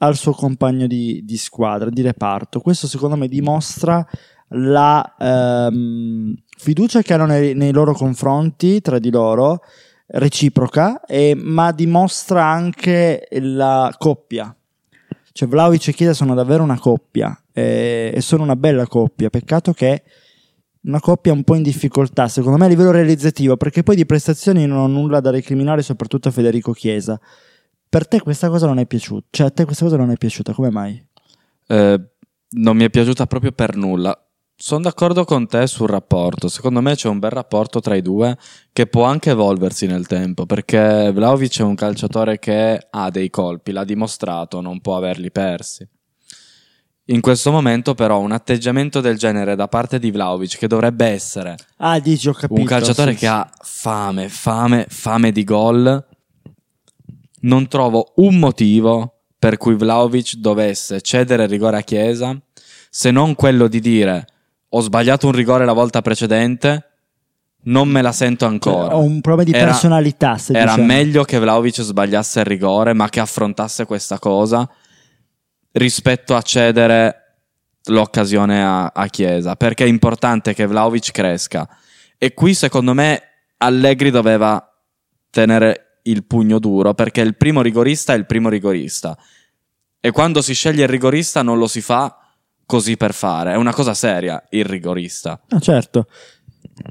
al 0.02 0.16
suo 0.16 0.33
compagno 0.33 0.87
di, 0.87 1.23
di 1.25 1.37
squadra, 1.37 1.90
di 1.90 2.02
reparto. 2.02 2.61
Questo 2.61 2.87
secondo 2.87 3.16
me 3.16 3.28
dimostra 3.28 4.07
la 4.49 5.16
ehm, 5.19 6.35
fiducia 6.57 7.02
che 7.02 7.14
hanno 7.14 7.26
nei, 7.26 7.54
nei 7.54 7.73
loro 7.73 7.92
confronti, 7.92 8.80
tra 8.80 8.99
di 8.99 9.11
loro, 9.11 9.61
reciproca, 10.07 11.04
e- 11.04 11.35
ma 11.37 11.73
dimostra 11.73 12.45
anche 12.45 13.28
la 13.40 13.95
coppia. 13.97 14.54
Cioè 15.33 15.49
Vlaovic 15.49 15.88
e 15.88 15.92
Chiesa 15.92 16.12
sono 16.12 16.35
davvero 16.35 16.62
una 16.62 16.78
coppia 16.78 17.38
eh, 17.52 18.11
e 18.14 18.21
sono 18.21 18.42
una 18.42 18.57
bella 18.57 18.87
coppia. 18.87 19.30
Peccato 19.30 19.73
che 19.73 20.02
una 20.83 21.00
coppia 21.00 21.33
un 21.33 21.45
po' 21.45 21.54
in 21.54 21.62
difficoltà, 21.62 22.26
secondo 22.26 22.59
me 22.59 22.64
a 22.64 22.69
livello 22.69 22.90
realizzativo, 22.90 23.57
perché 23.57 23.83
poi 23.83 23.97
di 23.97 24.07
prestazioni 24.07 24.66
non 24.66 24.78
ho 24.78 24.87
nulla 24.87 25.21
da 25.21 25.30
recriminare, 25.30 25.83
soprattutto 25.83 26.28
a 26.28 26.33
Federico 26.33 26.73
Chiesa. 26.73 27.21
Per 27.90 28.06
te 28.06 28.20
questa 28.20 28.49
cosa 28.49 28.66
non 28.68 28.78
è 28.78 28.87
piaciuta? 28.87 29.26
Cioè 29.30 29.47
a 29.49 29.50
te 29.50 29.64
questa 29.64 29.85
cosa 29.85 29.97
non 29.97 30.12
è 30.12 30.16
piaciuta, 30.16 30.52
come 30.52 30.70
mai? 30.70 31.04
Eh, 31.66 32.00
non 32.50 32.76
mi 32.76 32.85
è 32.85 32.88
piaciuta 32.90 33.26
proprio 33.26 33.50
per 33.50 33.75
nulla. 33.75 34.16
Sono 34.54 34.82
d'accordo 34.82 35.25
con 35.25 35.49
te 35.49 35.66
sul 35.66 35.88
rapporto. 35.88 36.47
Secondo 36.47 36.80
me 36.82 36.94
c'è 36.94 37.09
un 37.09 37.18
bel 37.18 37.30
rapporto 37.30 37.80
tra 37.80 37.97
i 37.97 38.02
due 38.02 38.38
che 38.73 38.87
può 38.87 39.02
anche 39.04 39.30
evolversi 39.30 39.87
nel 39.87 40.06
tempo 40.06 40.47
perché 40.47 41.11
Vlaovic 41.12 41.59
è 41.59 41.62
un 41.64 41.75
calciatore 41.75 42.38
che 42.38 42.87
ha 42.88 43.11
dei 43.11 43.28
colpi, 43.28 43.73
l'ha 43.73 43.85
dimostrato, 43.85 44.61
non 44.61 44.80
può 44.80 44.97
averli 44.97 45.32
persi. 45.32 45.85
In 47.06 47.20
questo 47.20 47.50
momento, 47.50 47.94
però, 47.94 48.20
un 48.20 48.30
atteggiamento 48.30 49.00
del 49.00 49.18
genere 49.18 49.56
da 49.56 49.66
parte 49.66 49.99
di 49.99 50.12
Vlaovic, 50.12 50.59
che 50.59 50.68
dovrebbe 50.68 51.06
essere 51.06 51.56
Ah, 51.78 51.99
dici, 51.99 52.28
ho 52.28 52.32
capito. 52.35 52.61
un 52.61 52.66
calciatore 52.66 53.14
sì, 53.14 53.18
che 53.18 53.26
sì. 53.26 53.32
ha 53.32 53.50
fame, 53.62 54.28
fame, 54.28 54.87
fame 54.88 55.32
di 55.32 55.42
gol, 55.42 56.06
non 57.40 57.68
trovo 57.68 58.12
un 58.16 58.38
motivo 58.38 59.20
per 59.38 59.56
cui 59.56 59.75
Vlaovic 59.75 60.35
dovesse 60.35 61.00
cedere 61.00 61.44
il 61.44 61.49
rigore 61.49 61.78
a 61.78 61.82
Chiesa, 61.82 62.38
se 62.90 63.11
non 63.11 63.35
quello 63.35 63.68
di 63.68 63.80
dire 63.80 64.26
ho 64.68 64.80
sbagliato 64.80 65.26
un 65.26 65.32
rigore 65.32 65.64
la 65.64 65.73
volta 65.73 66.00
precedente, 66.00 66.90
non 67.62 67.88
me 67.88 68.02
la 68.02 68.12
sento 68.12 68.47
ancora. 68.47 68.97
Ho 68.97 69.02
un 69.02 69.20
problema 69.20 69.50
di 69.50 69.56
Era- 69.56 69.70
personalità. 69.70 70.38
Era 70.49 70.73
dicendo. 70.73 70.92
meglio 70.92 71.25
che 71.25 71.38
Vlaovic 71.38 71.80
sbagliasse 71.80 72.40
il 72.40 72.47
rigore, 72.47 72.92
ma 72.92 73.09
che 73.09 73.20
affrontasse 73.20 73.85
questa 73.85 74.18
cosa 74.18 74.68
rispetto 75.73 76.35
a 76.35 76.42
cedere 76.42 77.16
l'occasione 77.85 78.62
a, 78.62 78.87
a 78.87 79.06
Chiesa. 79.09 79.56
Perché 79.56 79.85
è 79.85 79.88
importante 79.88 80.54
che 80.54 80.66
Vlaovic 80.66 81.11
cresca. 81.11 81.68
E 82.16 82.32
qui, 82.32 82.54
secondo 82.54 82.94
me, 82.94 83.23
Allegri 83.59 84.11
doveva 84.11 84.64
tenere 85.30 85.89
il 86.02 86.25
pugno 86.25 86.59
duro 86.59 86.95
perché 86.95 87.21
il 87.21 87.37
primo 87.37 87.62
rigorista 87.62 88.12
è 88.12 88.16
il 88.16 88.26
primo 88.26 88.49
rigorista. 88.49 89.16
E 90.00 90.11
quando 90.12 90.40
si 90.40 90.54
sceglie 90.54 90.85
il 90.85 90.88
rigorista 90.88 91.42
non 91.42 91.59
lo 91.59 91.66
si 91.66 91.80
fa 91.80 92.16
così 92.64 92.97
per 92.97 93.12
fare. 93.12 93.52
È 93.52 93.57
una 93.57 93.75
cosa 93.75 93.95
seria, 93.95 94.42
il 94.50 94.64
rigorista. 94.64 95.40
Ah, 95.49 95.59
certo. 95.59 96.07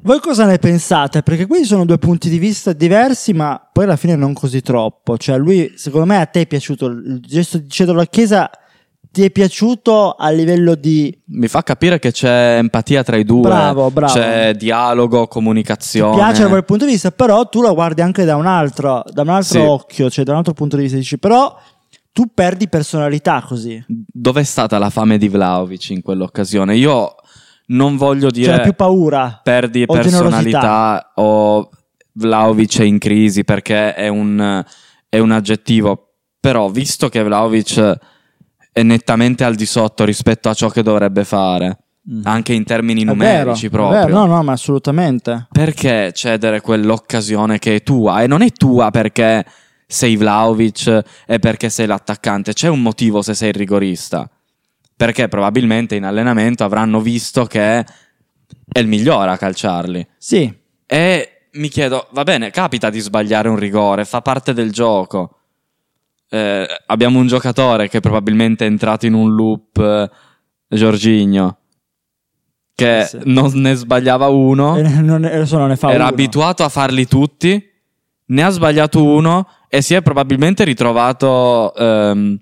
Voi 0.04 0.20
cosa 0.20 0.46
ne 0.46 0.60
pensate? 0.60 1.24
Perché 1.24 1.48
qui 1.48 1.64
sono 1.64 1.86
due 1.86 1.98
punti 1.98 2.30
di 2.30 2.38
vista 2.38 2.74
diversi, 2.74 3.34
ma 3.34 3.60
poi 3.72 3.86
alla 3.86 3.96
fine 3.96 4.16
non 4.16 4.34
così 4.34 4.62
troppo. 4.62 5.18
Cioè, 5.18 5.38
lui, 5.38 5.74
secondo 5.76 6.06
me, 6.06 6.20
a 6.20 6.26
te 6.26 6.42
è 6.42 6.48
piaciuto 6.48 6.86
il 6.86 7.20
gesto 7.22 7.58
di 7.58 7.70
cederlo 7.70 8.02
a 8.02 8.06
Chiesa. 8.06 8.50
Ti 9.12 9.24
è 9.24 9.32
piaciuto 9.32 10.12
a 10.12 10.30
livello 10.30 10.76
di. 10.76 11.16
Mi 11.30 11.48
fa 11.48 11.64
capire 11.64 11.98
che 11.98 12.12
c'è 12.12 12.58
empatia 12.58 13.04
tra 13.04 13.18
i 13.18 13.24
due, 13.24 13.42
Bravo, 13.42 13.90
bravo. 13.90 14.14
c'è 14.14 14.54
dialogo, 14.54 15.24
Ti 15.24 15.30
comunicazione. 15.30 16.16
piace 16.16 16.44
da 16.44 16.50
quel 16.50 16.64
punto 16.64 16.86
di 16.86 16.92
vista, 16.92 17.10
però 17.12 17.50
tu 17.50 17.62
lo 17.62 17.74
guardi 17.74 18.02
anche 18.02 18.24
da 18.24 18.36
un 18.36 18.46
altro, 18.46 19.04
da 19.12 19.24
un 19.24 19.30
altro 19.30 19.60
Sì. 19.60 19.66
occhio, 19.66 20.10
cioè 20.12 20.24
da 20.24 20.32
un 20.34 20.38
altro 20.38 20.54
punto 20.54 20.76
di 20.76 20.84
vista. 20.84 20.98
Dici, 20.98 21.18
però 21.18 21.58
tu 22.12 22.26
perdi 22.34 22.70
personalità 22.70 23.44
così. 23.48 23.84
Dov'è 23.88 24.44
stata 24.44 24.78
la 24.78 24.92
fame 24.92 25.18
di 25.18 25.28
Vlaovic 25.28 25.90
in 25.90 26.02
quell'occasione? 26.04 26.76
Io 26.76 27.16
non 27.68 27.98
voglio 27.98 28.30
dire 28.30 28.52
C'era 28.52 28.64
più 28.64 28.74
paura. 28.74 29.40
perdi 29.44 29.84
o 29.88 29.92
personalità 29.94 31.14
o 31.16 31.70
Vlaovic 32.14 32.80
è 32.80 32.84
in 32.84 33.00
crisi 33.00 33.44
perché 33.44 33.94
è 33.96 34.08
un, 34.08 34.64
è 35.10 35.18
un 35.18 35.32
aggettivo. 35.32 36.14
Però, 36.40 36.70
visto 36.70 37.10
che 37.10 37.24
Vlaovic 37.24 37.98
è 38.72 38.84
nettamente 38.84 39.44
al 39.44 39.56
di 39.56 39.66
sotto 39.66 40.06
rispetto 40.06 40.50
a 40.50 40.54
ciò 40.54 40.70
che 40.70 40.84
dovrebbe 40.84 41.24
fare, 41.24 41.78
Mm. 42.10 42.22
anche 42.24 42.54
in 42.54 42.64
termini 42.64 43.04
numerici 43.04 43.68
vero, 43.68 43.84
proprio. 43.84 44.06
vero. 44.08 44.14
No, 44.20 44.26
no, 44.36 44.42
ma 44.44 44.54
assolutamente. 44.54 45.48
Perché 45.52 46.12
cedere 46.14 46.62
quell'occasione 46.62 47.60
che 47.60 47.76
è 47.76 47.84
tua? 47.84 48.24
E 48.24 48.28
non 48.28 48.42
è 48.42 48.52
tua 48.52 48.90
perché 48.90 49.46
sei 49.86 50.16
Vlaovic 50.16 51.04
e 51.28 51.40
perché 51.40 51.70
sei 51.70 51.86
l'attaccante. 51.88 52.54
C'è 52.54 52.68
un 52.68 52.82
motivo 52.82 53.22
se 53.22 53.34
sei 53.36 53.50
il 53.50 53.56
rigorista. 53.56 54.28
Perché 54.96 55.28
probabilmente 55.28 55.96
in 55.96 56.04
allenamento 56.06 56.64
avranno 56.64 57.00
visto 57.02 57.46
che 57.46 57.80
è 57.80 58.80
il 58.80 58.88
migliore 58.88 59.32
a 59.32 59.38
calciarli. 59.38 60.08
Sì, 60.18 60.52
E 60.88 61.30
mi 61.54 61.68
chiedo, 61.68 62.08
va 62.12 62.24
bene, 62.24 62.50
capita 62.50 62.90
di 62.90 63.00
sbagliare 63.00 63.50
un 63.50 63.56
rigore, 63.58 64.06
fa 64.06 64.22
parte 64.22 64.54
del 64.54 64.72
gioco. 64.72 65.39
Eh, 66.32 66.68
abbiamo 66.86 67.18
un 67.20 67.28
giocatore 67.28 67.90
che 67.90 68.00
probabilmente 68.02 68.64
è 68.66 68.68
entrato 68.68 69.06
in 69.08 69.14
un 69.14 69.34
loop, 69.34 69.78
eh, 69.80 70.10
Jorginho, 70.76 71.58
che 72.76 73.00
Eh 73.00 73.06
sì. 73.06 73.20
non 73.26 73.52
ne 73.56 73.74
sbagliava 73.74 74.28
uno 74.28 74.78
e 74.78 74.84
non, 74.84 75.24
adesso 75.26 75.58
non 75.58 75.70
ne 75.70 75.76
fa 75.76 75.90
era 75.92 76.04
uno. 76.04 76.12
abituato 76.14 76.64
a 76.64 76.70
farli 76.70 77.08
tutti, 77.08 77.62
ne 78.28 78.44
ha 78.44 78.50
sbagliato 78.50 79.04
uno 79.04 79.48
e 79.68 79.82
si 79.82 79.96
è 79.96 80.02
probabilmente 80.04 80.64
ritrovato 80.64 81.74
ehm, 81.76 82.40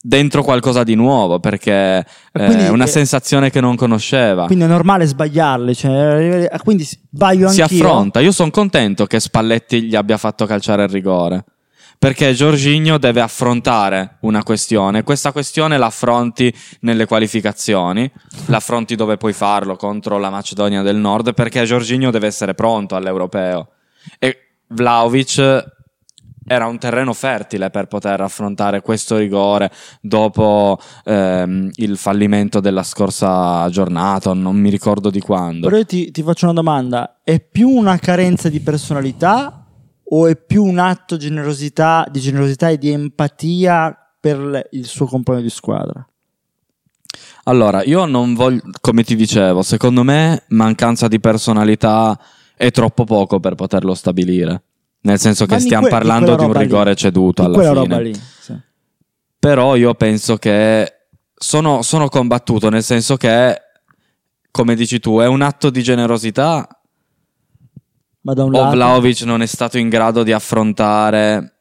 dentro 0.00 0.42
qualcosa 0.42 0.82
di 0.84 0.94
nuovo 0.94 1.38
perché 1.38 1.72
E 1.72 2.04
quindi- 2.32 2.64
è 2.64 2.68
una 2.70 2.84
eh, 2.84 2.88
sensazione 2.88 3.50
che 3.50 3.60
non 3.60 3.76
conosceva. 3.76 4.46
Quindi 4.46 4.64
è 4.64 4.68
normale 4.68 5.04
sbagliarli. 5.06 5.74
Cioè, 5.74 6.48
eh, 6.50 6.58
quindi 6.64 6.84
sbaglio 6.84 7.48
si 7.48 7.60
anch'io. 7.60 7.84
affronta. 7.84 8.20
Io 8.20 8.32
sono 8.32 8.50
contento 8.50 9.04
che 9.06 9.20
Spalletti 9.20 9.82
gli 9.82 9.94
abbia 9.94 10.16
fatto 10.16 10.46
calciare 10.46 10.84
il 10.84 10.88
rigore. 10.88 11.44
Perché 11.98 12.32
Giorginio 12.32 12.96
deve 12.96 13.20
affrontare 13.20 14.18
una 14.20 14.44
questione. 14.44 15.02
Questa 15.02 15.32
questione 15.32 15.78
l'affronti 15.78 16.54
nelle 16.80 17.06
qualificazioni, 17.06 18.08
l'affronti 18.46 18.94
dove 18.94 19.16
puoi 19.16 19.32
farlo 19.32 19.74
contro 19.74 20.16
la 20.18 20.30
Macedonia 20.30 20.82
del 20.82 20.96
Nord, 20.96 21.34
perché 21.34 21.64
Giorginio 21.64 22.12
deve 22.12 22.28
essere 22.28 22.54
pronto 22.54 22.94
all'europeo. 22.94 23.70
E 24.20 24.36
Vlaovic 24.68 25.76
era 26.48 26.66
un 26.66 26.78
terreno 26.78 27.12
fertile 27.12 27.68
per 27.70 27.86
poter 27.86 28.20
affrontare 28.20 28.80
questo 28.80 29.18
rigore 29.18 29.70
dopo 30.00 30.78
ehm, 31.04 31.70
il 31.74 31.96
fallimento 31.98 32.60
della 32.60 32.82
scorsa 32.82 33.68
giornata, 33.70 34.32
non 34.32 34.56
mi 34.56 34.70
ricordo 34.70 35.10
di 35.10 35.20
quando. 35.20 35.66
Però 35.66 35.78
io 35.78 35.84
ti, 35.84 36.10
ti 36.10 36.22
faccio 36.22 36.46
una 36.46 36.54
domanda: 36.54 37.20
è 37.22 37.38
più 37.40 37.68
una 37.68 37.98
carenza 37.98 38.48
di 38.48 38.60
personalità 38.60 39.64
o 40.10 40.26
è 40.26 40.36
più 40.36 40.64
un 40.64 40.78
atto 40.78 41.16
generosità, 41.16 42.06
di 42.10 42.20
generosità 42.20 42.68
e 42.68 42.78
di 42.78 42.90
empatia 42.90 43.96
per 44.20 44.68
il 44.72 44.86
suo 44.86 45.06
compagno 45.06 45.40
di 45.42 45.50
squadra? 45.50 46.06
Allora, 47.44 47.82
io 47.82 48.04
non 48.04 48.34
voglio, 48.34 48.60
come 48.80 49.02
ti 49.02 49.16
dicevo, 49.16 49.62
secondo 49.62 50.02
me 50.02 50.44
mancanza 50.48 51.08
di 51.08 51.18
personalità 51.20 52.18
è 52.54 52.70
troppo 52.70 53.04
poco 53.04 53.40
per 53.40 53.54
poterlo 53.54 53.94
stabilire. 53.94 54.62
Nel 55.00 55.18
senso 55.18 55.46
che 55.46 55.52
Ma 55.52 55.58
di 55.58 55.64
stiamo 55.64 55.82
que- 55.86 55.90
di 55.92 55.96
parlando 55.96 56.34
quella 56.34 56.38
di 56.38 56.44
un 56.44 56.48
roba 56.52 56.58
lì. 56.60 56.66
rigore 56.66 56.94
ceduto 56.96 57.48
Di 57.48 57.64
alla 57.64 57.82
fine. 57.82 58.02
lì. 58.02 58.14
sì. 58.14 58.54
Però 59.38 59.76
io 59.76 59.94
penso 59.94 60.36
che 60.36 60.92
sono, 61.34 61.82
sono 61.82 62.08
combattuto, 62.08 62.68
nel 62.68 62.82
senso 62.82 63.16
che, 63.16 63.56
come 64.50 64.74
dici 64.74 64.98
tu, 64.98 65.18
è 65.20 65.26
un 65.26 65.40
atto 65.42 65.70
di 65.70 65.82
generosità 65.82 66.68
Ma 68.20 68.34
da 68.34 68.44
un 68.44 68.54
o 68.54 68.58
lato. 68.58 68.74
Vlaovic 68.74 69.22
non 69.22 69.42
è 69.42 69.46
stato 69.46 69.78
in 69.78 69.88
grado 69.88 70.22
di 70.22 70.32
affrontare 70.32 71.54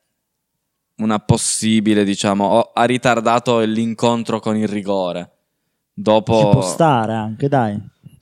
una 0.98 1.20
possibile, 1.20 2.04
diciamo, 2.04 2.62
ha 2.74 2.84
ritardato 2.86 3.60
l'incontro 3.60 4.40
con 4.40 4.56
il 4.58 4.68
rigore. 4.68 5.32
Dopo 5.94 6.40
Ci 6.40 6.50
può 6.50 6.62
stare 6.62 7.14
anche, 7.14 7.48
dai. 7.48 7.80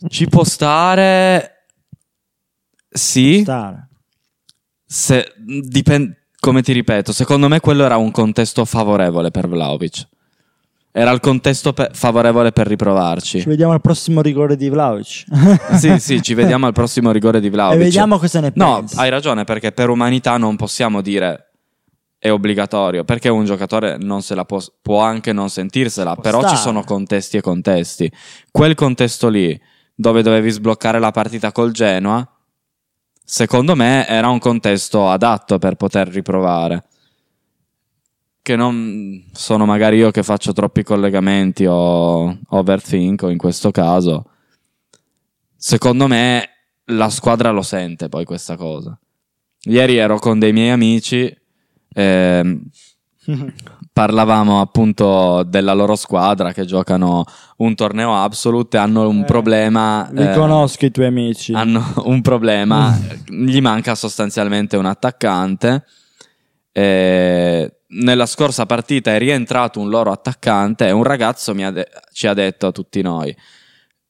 Ci 0.08 0.28
può 0.28 0.44
stare. 0.44 1.66
Sì. 2.90 3.42
Stare. 3.42 3.90
Se, 4.86 5.34
dipen- 5.38 6.16
come 6.40 6.62
ti 6.62 6.74
ripeto, 6.74 7.12
secondo 7.12 7.48
me 7.48 7.60
quello 7.60 7.84
era 7.84 7.98
un 7.98 8.12
contesto 8.12 8.66
favorevole 8.66 9.32
per 9.32 9.48
Vlaovic. 9.48 10.08
Era 10.98 11.12
il 11.12 11.20
contesto 11.20 11.74
pe- 11.74 11.90
favorevole 11.92 12.54
per 12.54 12.64
Ci 12.64 12.70
riprovarci. 12.70 13.44
vediamo 13.44 13.74
al 13.74 13.82
prossimo 13.82 14.22
rigore 14.22 14.56
di 14.56 14.70
Vlaovic. 14.70 15.26
sì, 15.76 16.00
sì, 16.00 16.22
ci 16.22 16.34
vediamo 16.34 16.68
al 16.68 16.72
prossimo 16.72 17.12
rigore 17.12 17.42
di 17.42 17.50
Vlaovic. 17.50 17.76
E 17.82 17.84
vediamo 17.84 18.18
cosa 18.18 18.40
ne 18.40 18.54
No, 18.56 18.78
pensi. 18.78 18.98
hai 18.98 19.10
ragione, 19.10 19.44
perché 19.44 19.74
per 19.74 19.90
umanità 19.90 20.38
non 20.38 20.56
possiamo 20.56 21.02
dire 21.02 21.50
è 22.18 22.32
obbligatorio, 22.32 23.04
perché 23.04 23.28
un 23.28 23.44
giocatore 23.44 23.98
non 24.00 24.22
se 24.22 24.36
la 24.36 24.46
può, 24.46 24.60
può 24.82 25.02
anche 25.02 25.34
non 25.34 25.50
sentirsela, 25.50 26.16
però 26.16 26.40
ci 26.40 26.46
stare. 26.48 26.62
sono 26.62 26.84
contesti 26.86 27.36
e 27.38 27.42
contesti. 27.42 28.10
Quel 28.50 28.74
contesto 28.74 29.28
lì, 29.28 29.60
dove 29.94 30.22
dovevi 30.24 30.50
sbloccare 30.50 30.98
la 31.00 31.12
partita 31.12 31.52
col 31.52 31.72
Genoa, 31.74 32.26
secondo 33.24 33.76
me 33.76 34.08
era 34.08 34.30
un 34.30 34.40
contesto 34.40 35.10
adatto 35.10 35.60
per 35.60 35.76
poter 35.76 36.08
riprovare. 36.08 36.86
Che 38.46 38.56
non 38.56 39.24
sono 39.34 39.66
magari 39.66 39.98
io 39.98 40.12
che 40.12 40.22
faccio 40.22 40.54
troppi 40.54 40.84
collegamenti 40.84 41.66
o 41.66 42.38
overthink 42.50 43.24
o 43.24 43.30
in 43.32 43.40
questo 43.40 43.72
caso. 43.72 44.26
Secondo 45.58 46.06
me 46.06 46.48
la 46.90 47.10
squadra 47.10 47.50
lo 47.50 47.64
sente 47.64 48.08
poi 48.08 48.24
questa 48.24 48.56
cosa. 48.56 48.96
Ieri 49.64 49.96
ero 49.98 50.20
con 50.20 50.38
dei 50.38 50.54
miei 50.54 50.70
amici, 50.70 51.36
ehm, 51.92 52.62
parlavamo 53.92 54.62
appunto 54.62 55.42
della 55.42 55.74
loro 55.74 55.96
squadra 55.96 56.54
che 56.54 56.66
giocano 56.66 57.24
un 57.58 57.74
torneo 57.74 58.16
absolute, 58.16 58.78
hanno 58.78 59.10
un 59.10 59.22
Eh, 59.22 59.26
problema. 59.26 60.08
Li 60.12 60.22
eh, 60.22 60.34
conosco 60.36 60.86
i 60.86 60.92
tuoi 60.92 61.08
amici. 61.08 61.52
hanno 61.54 61.84
un 62.06 62.22
problema, 62.22 62.96
gli 63.26 63.60
manca 63.60 63.96
sostanzialmente 63.96 64.78
un 64.78 64.86
attaccante. 64.86 65.84
Eh, 66.72 67.75
nella 67.88 68.26
scorsa 68.26 68.66
partita 68.66 69.14
è 69.14 69.20
rientrato 69.20 69.80
un 69.80 69.90
loro 69.90 70.12
attaccante 70.12 70.88
e 70.88 70.92
un 70.92 71.04
ragazzo 71.04 71.54
mi 71.54 71.66
ha 71.66 71.72
de- 71.72 71.88
ci 72.12 72.28
ha 72.28 72.34
detto 72.34 72.68
a 72.68 72.72
tutti 72.72 73.02
noi: 73.02 73.36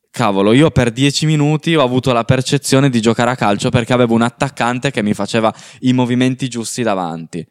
Cavolo, 0.09 0.53
io 0.53 0.71
per 0.71 0.91
dieci 0.91 1.25
minuti 1.25 1.75
ho 1.75 1.83
avuto 1.83 2.13
la 2.13 2.23
percezione 2.23 2.89
di 2.89 3.01
giocare 3.01 3.31
a 3.31 3.35
calcio 3.35 3.69
perché 3.69 3.93
avevo 3.93 4.13
un 4.13 4.21
attaccante 4.21 4.91
che 4.91 5.03
mi 5.03 5.13
faceva 5.13 5.53
i 5.81 5.93
movimenti 5.93 6.47
giusti 6.47 6.83
davanti. 6.83 7.45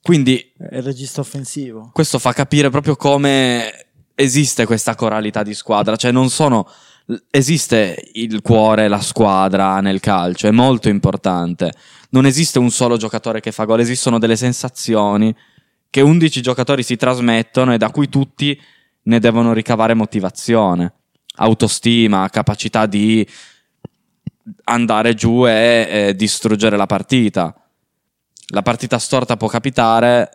Quindi 0.00 0.52
È 0.56 0.76
il 0.76 0.82
regista 0.82 1.20
offensivo. 1.20 1.90
questo 1.92 2.18
fa 2.18 2.32
capire 2.32 2.70
proprio 2.70 2.96
come 2.96 3.86
esiste 4.14 4.64
questa 4.64 4.94
coralità 4.94 5.42
di 5.42 5.52
squadra, 5.52 5.96
cioè 5.96 6.12
non 6.12 6.30
sono 6.30 6.66
esiste 7.30 8.10
il 8.14 8.40
cuore, 8.40 8.88
la 8.88 9.00
squadra 9.00 9.80
nel 9.80 10.00
calcio, 10.00 10.46
è 10.46 10.52
molto 10.52 10.88
importante. 10.88 11.72
Non 12.10 12.24
esiste 12.24 12.58
un 12.58 12.70
solo 12.70 12.96
giocatore 12.96 13.40
che 13.40 13.52
fa 13.52 13.64
gol, 13.64 13.80
esistono 13.80 14.18
delle 14.18 14.36
sensazioni 14.36 15.34
che 15.96 16.02
11 16.02 16.42
giocatori 16.42 16.82
si 16.82 16.96
trasmettono 16.96 17.72
e 17.72 17.78
da 17.78 17.88
cui 17.88 18.10
tutti 18.10 18.60
ne 19.04 19.18
devono 19.18 19.54
ricavare 19.54 19.94
motivazione, 19.94 20.92
autostima, 21.36 22.28
capacità 22.28 22.84
di 22.84 23.26
andare 24.64 25.14
giù 25.14 25.46
e, 25.46 25.88
e 25.90 26.14
distruggere 26.14 26.76
la 26.76 26.84
partita. 26.84 27.54
La 28.48 28.60
partita 28.60 28.98
storta 28.98 29.38
può 29.38 29.48
capitare. 29.48 30.28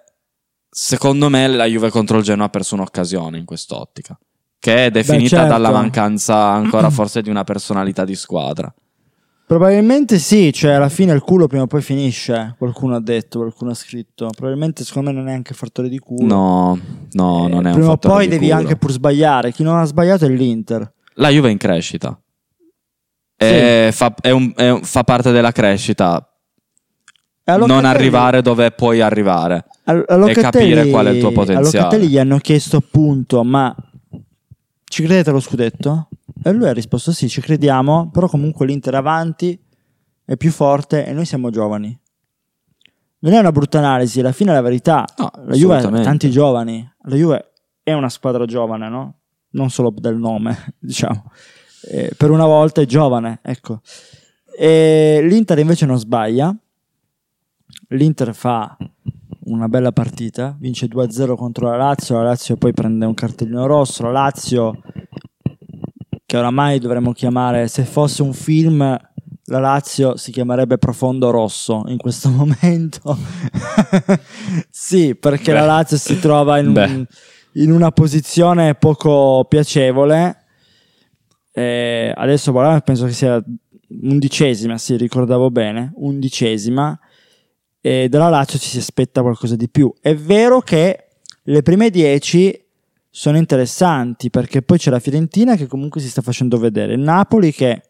Secondo 0.68 1.30
me 1.30 1.46
la 1.46 1.65
Juve 1.65 1.91
contro 1.91 2.18
il 2.18 2.24
Genoa 2.24 2.48
ha 2.48 2.50
perso 2.50 2.74
un'occasione 2.74 3.38
in 3.38 3.46
quest'ottica, 3.46 4.18
che 4.58 4.86
è 4.86 4.89
definita 4.89 5.41
certo. 5.41 5.48
dalla 5.48 5.70
mancanza 5.70 6.38
ancora 6.38 6.89
forse 6.89 7.22
di 7.22 7.30
una 7.30 7.44
personalità 7.44 8.03
di 8.03 8.15
squadra. 8.15 8.74
Probabilmente 9.51 10.17
sì, 10.17 10.53
cioè 10.53 10.72
alla 10.72 10.88
fine 10.88 11.12
il 11.12 11.20
culo 11.20 11.48
prima 11.48 11.63
o 11.63 11.67
poi 11.67 11.81
finisce, 11.81 12.55
qualcuno 12.58 12.96
ha 12.96 13.01
detto, 13.01 13.39
qualcuno 13.39 13.72
ha 13.72 13.74
scritto. 13.74 14.29
Probabilmente 14.34 14.86
secondo 14.86 15.12
me 15.12 15.17
non 15.17 15.27
è 15.27 15.34
anche 15.34 15.53
fattore 15.53 15.89
di 15.89 16.00
culo. 16.00 16.25
No, 16.25 16.79
no, 17.12 17.48
Eh, 17.48 17.50
non 17.50 17.65
è 17.65 17.67
un 17.67 17.74
Prima 17.74 17.88
o 17.88 17.91
fattore 17.91 18.13
poi 18.13 18.24
di 18.27 18.29
devi 18.29 18.46
culo. 18.46 18.58
anche 18.58 18.75
pur 18.77 18.91
sbagliare. 18.91 19.51
Chi 19.51 19.63
non 19.63 19.75
ha 19.77 19.84
sbagliato 19.84 20.24
è 20.24 20.29
l'Inter. 20.29 20.93
La 21.15 21.27
Juve 21.27 21.50
è 21.50 21.51
in 21.51 21.58
crescita. 21.58 22.17
E 23.36 23.89
fa, 23.91 24.13
è 24.22 24.29
un- 24.29 24.53
è 24.55 24.70
un- 24.70 24.84
fa 24.84 25.03
parte 25.03 25.34
della 25.34 25.51
crescita. 25.51 26.25
E 27.43 27.51
a 27.51 27.58
non 27.58 27.84
arrivare 27.84 28.41
dove 28.41 28.72
puoi 28.72 29.01
arrivare. 29.01 29.65
a- 29.84 29.91
a 30.08 30.15
Locatelli- 30.15 30.41
capire 30.41 30.89
qual 30.89 31.08
è 31.08 31.10
il 31.10 31.20
tuo 31.20 31.34
potenziale. 31.34 31.67
A 31.67 31.81
Locatelli 31.81 32.08
gli 32.08 32.17
hanno 32.17 32.38
chiesto 32.38 32.77
appunto, 32.77 33.43
ma 33.43 33.75
ci 34.86 35.03
credete 35.03 35.29
allo 35.29 35.41
scudetto? 35.41 36.08
E 36.44 36.52
lui 36.52 36.68
ha 36.68 36.74
risposto 36.74 37.12
sì, 37.12 37.30
ci 37.30 37.40
crediamo, 37.40 38.10
però 38.12 38.28
comunque 38.28 38.66
l'Inter 38.66 38.94
è 38.94 38.98
avanti, 38.98 39.60
è 40.26 40.36
più 40.38 40.52
forte 40.52 41.06
e 41.06 41.14
noi 41.14 41.26
siamo 41.26 41.50
giovani. 41.50 41.98
Non 43.20 43.34
è 43.34 43.40
una 43.40 43.52
brutta 43.52 43.78
analisi, 43.78 44.20
alla 44.20 44.32
fine 44.32 44.52
è 44.52 44.54
la 44.56 44.62
verità. 44.62 45.06
No, 45.18 45.32
la 45.46 45.54
Juve 45.54 45.78
ha 45.78 46.02
tanti 46.02 46.32
giovani, 46.32 46.90
la 47.04 47.16
Juve 47.16 47.52
è 47.84 47.94
una 47.94 48.10
squadra 48.10 48.46
giovane, 48.46 48.90
no? 48.90 49.20
Non 49.52 49.70
solo 49.70 49.94
del 49.96 50.18
nome, 50.18 50.74
diciamo. 50.80 51.32
Eh, 51.90 52.12
per 52.18 52.32
una 52.32 52.46
volta 52.46 52.82
è 52.82 52.86
giovane, 52.86 53.40
ecco. 53.44 53.82
E 54.58 55.20
L'Inter 55.24 55.60
invece 55.60 55.86
non 55.86 56.00
sbaglia. 56.00 56.56
L'Inter 57.90 58.34
fa 58.34 58.76
una 59.46 59.68
bella 59.68 59.92
partita, 59.92 60.56
vince 60.58 60.88
2-0 60.88 61.36
contro 61.36 61.70
la 61.70 61.78
Lazio, 61.78 62.16
la 62.16 62.24
Lazio 62.24 62.56
poi 62.58 62.74
prende 62.74 63.06
un 63.06 63.14
cartellino 63.14 63.66
rosso, 63.66 64.04
la 64.04 64.12
Lazio 64.12 64.82
che 66.32 66.38
oramai 66.38 66.80
dovremmo 66.80 67.12
chiamare, 67.12 67.68
se 67.68 67.84
fosse 67.84 68.22
un 68.22 68.32
film, 68.32 68.80
la 68.80 69.60
Lazio 69.60 70.16
si 70.16 70.32
chiamerebbe 70.32 70.78
Profondo 70.78 71.30
Rosso 71.30 71.84
in 71.88 71.98
questo 71.98 72.30
momento. 72.32 73.18
sì, 74.72 75.14
perché 75.16 75.52
Beh. 75.52 75.60
la 75.60 75.66
Lazio 75.66 75.98
si 75.98 76.18
trova 76.22 76.58
in, 76.58 76.68
un- 76.68 77.06
in 77.56 77.70
una 77.70 77.92
posizione 77.92 78.76
poco 78.76 79.46
piacevole. 79.50 80.46
Eh, 81.52 82.14
adesso 82.16 82.54
guarda, 82.54 82.80
penso 82.80 83.08
che 83.08 83.12
sia 83.12 83.44
undicesima, 83.90 84.78
sì, 84.78 84.96
ricordavo 84.96 85.52
bene, 85.52 85.92
undicesima. 85.96 86.98
E 87.82 88.08
dalla 88.08 88.30
Lazio 88.30 88.58
ci 88.58 88.70
si 88.70 88.78
aspetta 88.78 89.22
qualcosa 89.22 89.58
di 89.58 89.68
più. 89.68 89.94
È 90.00 90.16
vero 90.16 90.62
che 90.62 91.08
le 91.44 91.62
prime 91.62 91.90
dieci 91.90 92.58
sono 93.13 93.38
interessanti 93.38 94.30
perché 94.30 94.62
poi 94.62 94.77
c'è 94.77 94.89
la 94.89 95.00
Fiorentina 95.00 95.58
che 95.58 95.68
comunque 95.68 96.00
si 96.00 96.10
sta 96.10 96.22
facendo 96.22 96.58
vedere, 96.58 96.94
il 96.94 97.01
Napoli 97.01 97.51
che 97.51 97.84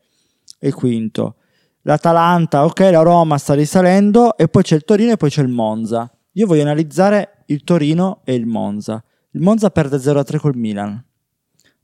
è 0.58 0.72
quinto, 0.72 1.36
l'Atalanta, 1.84 2.66
ok, 2.66 2.80
la 2.80 3.04
Roma 3.04 3.38
sta 3.38 3.54
risalendo 3.54 4.36
e 4.36 4.48
poi 4.48 4.64
c'è 4.64 4.76
il 4.76 4.84
Torino 4.84 5.12
e 5.12 5.18
poi 5.18 5.30
c'è 5.30 5.44
il 5.44 5.48
Monza. 5.48 6.12
Io 6.34 6.48
voglio 6.48 6.64
analizzare 6.64 7.44
il 7.48 7.64
Torino 7.64 8.22
e 8.24 8.34
il 8.34 8.48
Monza. 8.48 9.04
Il 9.32 9.42
Monza 9.42 9.70
perde 9.70 9.98
0-3 9.98 10.40
col 10.40 10.56
Milan, 10.56 11.04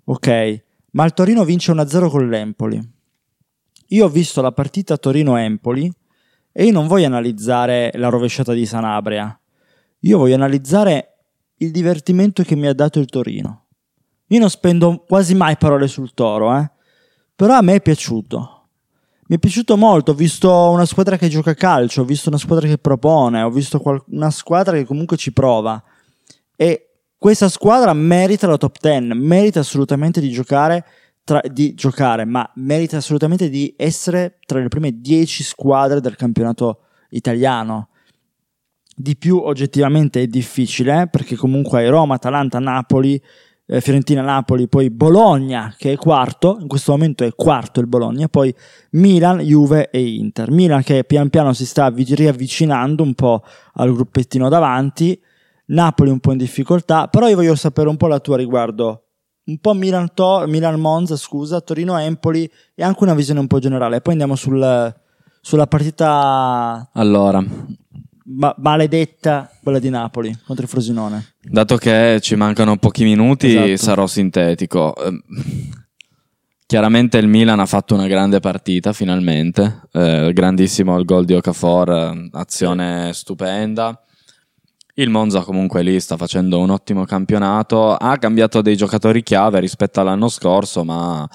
ok, 0.05 0.63
ma 0.91 1.05
il 1.05 1.13
Torino 1.13 1.45
vince 1.45 1.71
1-0 1.71 2.09
con 2.09 2.27
l'Empoli. 2.27 2.95
Io 3.91 4.05
ho 4.05 4.09
visto 4.09 4.41
la 4.41 4.51
partita 4.51 4.97
Torino-Empoli 4.97 5.91
e 6.51 6.65
io 6.65 6.71
non 6.71 6.87
voglio 6.87 7.05
analizzare 7.05 7.91
la 7.93 8.09
rovesciata 8.09 8.51
di 8.51 8.65
Sanabria, 8.65 9.39
io 9.99 10.17
voglio 10.17 10.35
analizzare 10.35 11.16
il 11.57 11.71
divertimento 11.71 12.43
che 12.43 12.55
mi 12.55 12.67
ha 12.67 12.73
dato 12.73 12.99
il 12.99 13.07
Torino. 13.07 13.65
Io 14.27 14.39
non 14.39 14.49
spendo 14.49 15.03
quasi 15.07 15.35
mai 15.35 15.57
parole 15.57 15.87
sul 15.87 16.13
Toro, 16.13 16.55
eh? 16.55 16.69
però 17.35 17.55
a 17.55 17.61
me 17.61 17.75
è 17.75 17.81
piaciuto. 17.81 18.53
Mi 19.27 19.35
è 19.35 19.39
piaciuto 19.39 19.75
molto, 19.77 20.11
ho 20.11 20.15
visto 20.15 20.51
una 20.69 20.85
squadra 20.85 21.17
che 21.17 21.27
gioca 21.27 21.51
a 21.51 21.55
calcio, 21.55 22.01
ho 22.01 22.05
visto 22.05 22.29
una 22.29 22.37
squadra 22.37 22.67
che 22.67 22.77
propone, 22.77 23.41
ho 23.41 23.49
visto 23.49 23.79
qual- 23.79 24.03
una 24.07 24.29
squadra 24.29 24.77
che 24.77 24.85
comunque 24.85 25.17
ci 25.17 25.33
prova. 25.33 25.81
E 26.55 26.87
questa 27.17 27.49
squadra 27.49 27.93
merita 27.93 28.47
la 28.47 28.57
top 28.57 28.77
10, 28.79 29.13
merita 29.15 29.59
assolutamente 29.59 30.21
di 30.21 30.29
giocare, 30.29 30.85
tra- 31.23 31.41
di 31.51 31.73
giocare, 31.73 32.23
ma 32.25 32.49
merita 32.55 32.97
assolutamente 32.97 33.49
di 33.49 33.73
essere 33.77 34.39
tra 34.45 34.59
le 34.59 34.67
prime 34.69 35.01
10 35.01 35.43
squadre 35.43 35.99
del 35.99 36.15
campionato 36.15 36.83
italiano. 37.09 37.89
Di 38.99 39.15
più 39.15 39.37
oggettivamente 39.37 40.23
è 40.23 40.25
difficile 40.25 41.03
eh, 41.03 41.07
perché 41.07 41.35
comunque 41.35 41.81
hai 41.81 41.87
Roma, 41.87 42.15
Atalanta, 42.15 42.57
Napoli, 42.57 43.21
eh, 43.67 43.79
Fiorentina, 43.79 44.23
Napoli, 44.23 44.67
poi 44.67 44.89
Bologna 44.89 45.75
che 45.77 45.91
è 45.91 45.95
quarto, 45.97 46.57
in 46.59 46.67
questo 46.67 46.93
momento 46.93 47.23
è 47.23 47.31
quarto 47.35 47.79
il 47.79 47.85
Bologna, 47.85 48.27
poi 48.27 48.51
Milan, 48.93 49.37
Juve 49.41 49.91
e 49.91 50.01
Inter. 50.03 50.49
Milan 50.49 50.81
che 50.81 51.03
pian 51.03 51.29
piano 51.29 51.53
si 51.53 51.67
sta 51.67 51.85
avvi- 51.85 52.15
riavvicinando 52.15 53.03
un 53.03 53.13
po' 53.13 53.43
al 53.73 53.93
gruppettino 53.93 54.49
davanti, 54.49 55.21
Napoli 55.67 56.09
un 56.09 56.19
po' 56.19 56.31
in 56.31 56.39
difficoltà, 56.39 57.07
però 57.07 57.27
io 57.27 57.35
voglio 57.35 57.53
sapere 57.53 57.89
un 57.89 57.97
po' 57.97 58.07
la 58.07 58.19
tua 58.19 58.37
riguardo 58.37 59.03
un 59.43 59.59
po' 59.59 59.73
Milan, 59.73 60.11
to- 60.15 60.45
Monza, 60.77 61.15
scusa, 61.15 61.61
Torino 61.61 61.97
Empoli 61.99 62.49
e 62.73 62.83
anche 62.83 63.03
una 63.03 63.13
visione 63.13 63.39
un 63.39 63.47
po' 63.47 63.59
generale. 63.59 64.01
Poi 64.01 64.13
andiamo 64.13 64.35
sul- 64.35 64.95
sulla 65.41 65.67
partita 65.67 66.89
Allora, 66.93 67.43
ma- 68.29 68.53
maledetta, 68.57 69.49
quella 69.61 69.79
di 69.79 69.89
Napoli 69.89 70.35
contro 70.45 70.63
il 70.65 70.69
Frosinone. 70.69 71.33
dato 71.41 71.77
che 71.77 72.19
ci 72.21 72.35
mancano 72.35 72.77
pochi 72.77 73.03
minuti, 73.03 73.55
Esatto. 73.55 73.75
sarò 73.77 74.07
sintetico. 74.07 74.95
Ehm, 74.95 75.21
Chiaramente 76.67 77.17
il 77.17 77.29
Milan 77.29 77.61
ha 77.61 77.65
fatto 77.65 77.93
una 77.93 78.07
grande 78.07 78.41
partita 78.41 78.91
finalmente, 78.91 79.83
Eh, 79.93 80.31
grandissimo 80.33 80.97
il 80.99 81.05
gol 81.05 81.23
di 81.23 81.33
Okafor, 81.33 81.89
eh, 81.89 82.29
azione 82.33 83.13
stupenda. 83.13 83.97
Il 84.95 85.09
Monza 85.09 85.41
comunque 85.43 85.81
lì 85.81 85.97
sta 86.01 86.17
facendo 86.17 86.59
un 86.59 86.69
ottimo 86.71 87.05
campionato, 87.05 87.95
ha 87.95 88.17
cambiato 88.17 88.61
dei 88.61 88.75
giocatori 88.75 89.23
chiave 89.23 89.61
rispetto 89.61 90.01
all'anno 90.01 90.27
scorso, 90.27 90.83
ma 90.83 91.25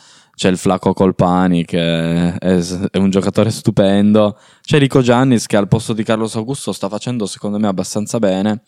c'è 0.43 0.49
il 0.49 0.57
Flaco 0.57 0.93
Colpani 0.93 1.65
che 1.65 2.35
è, 2.35 2.59
è 2.91 2.99
un 2.99 3.11
giocatore 3.11 3.51
stupendo, 3.51 4.37
c'è 4.61 4.81
Rico 4.81 5.01
Giannis 5.01 5.47
che 5.47 5.57
al 5.57 5.69
posto 5.69 5.93
di 5.93 6.03
Carlos 6.03 6.35
Augusto 6.35 6.73
sta 6.73 6.89
facendo 6.89 7.27
secondo 7.27 7.61
me 7.61 7.69
abbastanza 7.69 8.19
bene, 8.19 8.63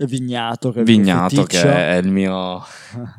Vignato 0.00 0.72
che 0.72 0.82
Vignato 0.82 1.44
che 1.44 1.62
è 1.62 1.94
il 1.98 2.10
mio, 2.10 2.60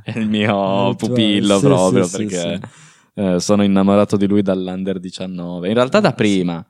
è 0.03 0.19
il 0.19 0.27
mio 0.27 0.95
pupillo 0.99 1.59
sì, 1.59 1.65
proprio 1.65 2.03
sì, 2.03 2.17
perché 2.17 2.59
sì. 2.61 3.21
eh, 3.21 3.39
sono 3.39 3.63
innamorato 3.63 4.17
di 4.17 4.27
lui 4.27 4.41
dall'Under 4.41 4.99
19, 4.99 5.69
in 5.69 5.73
realtà 5.73 6.01
da 6.01 6.11
prima. 6.11 6.65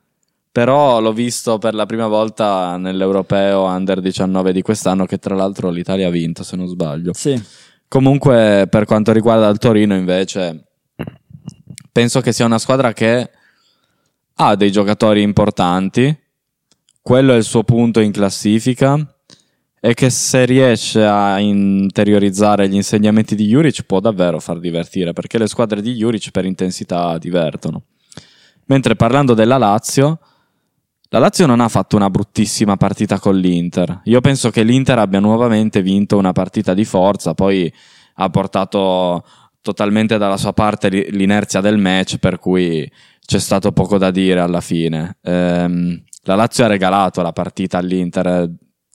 Però 0.51 0.99
l'ho 0.99 1.13
visto 1.13 1.59
per 1.59 1.75
la 1.75 1.85
prima 1.85 2.07
volta 2.07 2.77
nell'Europeo 2.77 3.63
Under 3.63 4.01
19 4.01 4.53
di 4.53 4.63
quest'anno, 4.63 5.05
che 5.05 5.19
tra 5.19 5.35
l'altro 5.35 5.69
l'Italia 5.69 6.07
ha 6.07 6.11
vinto, 6.11 6.41
se 6.41 6.55
non 6.55 6.65
sbaglio. 6.65 7.13
Sì, 7.13 7.39
Comunque, 7.89 8.67
per 8.69 8.83
quanto 8.83 9.13
riguarda 9.13 9.47
il 9.47 9.59
Torino, 9.59 9.95
invece, 9.95 10.66
penso 11.97 12.21
che 12.21 12.31
sia 12.31 12.45
una 12.45 12.59
squadra 12.59 12.93
che 12.93 13.27
ha 14.35 14.55
dei 14.55 14.71
giocatori 14.71 15.23
importanti. 15.23 16.15
Quello 17.01 17.33
è 17.33 17.37
il 17.37 17.43
suo 17.43 17.63
punto 17.63 18.01
in 18.01 18.11
classifica. 18.11 19.15
E 19.79 19.93
che 19.95 20.11
se 20.11 20.45
riesce 20.45 21.03
a 21.03 21.39
interiorizzare 21.39 22.69
gli 22.69 22.75
insegnamenti 22.75 23.33
di 23.33 23.47
Juric 23.47 23.81
può 23.81 23.99
davvero 23.99 24.39
far 24.39 24.59
divertire, 24.59 25.13
perché 25.13 25.39
le 25.39 25.47
squadre 25.47 25.81
di 25.81 25.95
Juric 25.95 26.29
per 26.29 26.45
intensità 26.45 27.17
divertono. 27.17 27.85
Mentre 28.65 28.95
parlando 28.95 29.33
della 29.33 29.57
Lazio, 29.57 30.19
la 31.09 31.17
Lazio 31.17 31.47
non 31.47 31.61
ha 31.61 31.67
fatto 31.67 31.95
una 31.95 32.11
bruttissima 32.11 32.77
partita 32.77 33.17
con 33.17 33.35
l'Inter. 33.35 34.01
Io 34.03 34.21
penso 34.21 34.51
che 34.51 34.61
l'Inter 34.61 34.99
abbia 34.99 35.19
nuovamente 35.19 35.81
vinto 35.81 36.15
una 36.15 36.31
partita 36.31 36.75
di 36.75 36.85
forza, 36.85 37.33
poi 37.33 37.73
ha 38.19 38.29
portato 38.29 39.23
totalmente 39.61 40.17
dalla 40.17 40.37
sua 40.37 40.53
parte 40.53 40.89
l'i- 40.89 41.11
l'inerzia 41.11 41.61
del 41.61 41.77
match, 41.77 42.17
per 42.17 42.39
cui 42.39 42.89
c'è 43.25 43.39
stato 43.39 43.71
poco 43.71 43.97
da 43.97 44.11
dire 44.11 44.39
alla 44.39 44.61
fine. 44.61 45.17
Ehm, 45.21 46.01
la 46.23 46.35
Lazio 46.35 46.65
ha 46.65 46.67
regalato 46.67 47.21
la 47.21 47.33
partita 47.33 47.77
all'Inter 47.77 48.49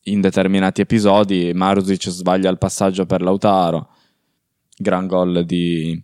in 0.05 0.21
determinati 0.21 0.81
episodi. 0.81 1.53
Marusic 1.55 2.09
sbaglia 2.09 2.51
il 2.51 2.59
passaggio 2.59 3.07
per 3.07 3.23
Lautaro, 3.23 3.91
gran 4.77 5.07
gol 5.07 5.45
di, 5.45 6.03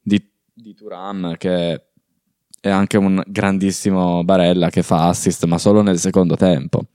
di, 0.00 0.30
di 0.52 0.74
Turam 0.74 1.36
che 1.36 1.86
è 2.60 2.70
anche 2.70 2.96
un 2.96 3.22
grandissimo 3.26 4.24
Barella 4.24 4.70
che 4.70 4.82
fa 4.82 5.08
assist, 5.08 5.44
ma 5.44 5.58
solo 5.58 5.82
nel 5.82 5.98
secondo 5.98 6.36
tempo. 6.36 6.86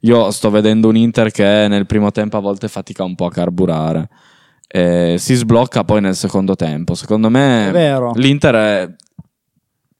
Io 0.00 0.30
sto 0.30 0.50
vedendo 0.50 0.88
un 0.88 0.96
Inter 0.96 1.30
che 1.30 1.66
nel 1.68 1.86
primo 1.86 2.12
tempo 2.12 2.36
a 2.36 2.40
volte 2.40 2.68
fatica 2.68 3.02
un 3.02 3.14
po' 3.14 3.26
a 3.26 3.30
carburare. 3.30 4.08
E 4.68 5.16
si 5.18 5.34
sblocca 5.34 5.84
poi 5.84 6.00
nel 6.00 6.14
secondo 6.16 6.54
tempo. 6.56 6.94
Secondo 6.94 7.30
me 7.30 7.68
È 7.68 7.72
vero. 7.72 8.12
l'Inter 8.14 8.54
è, 8.54 8.94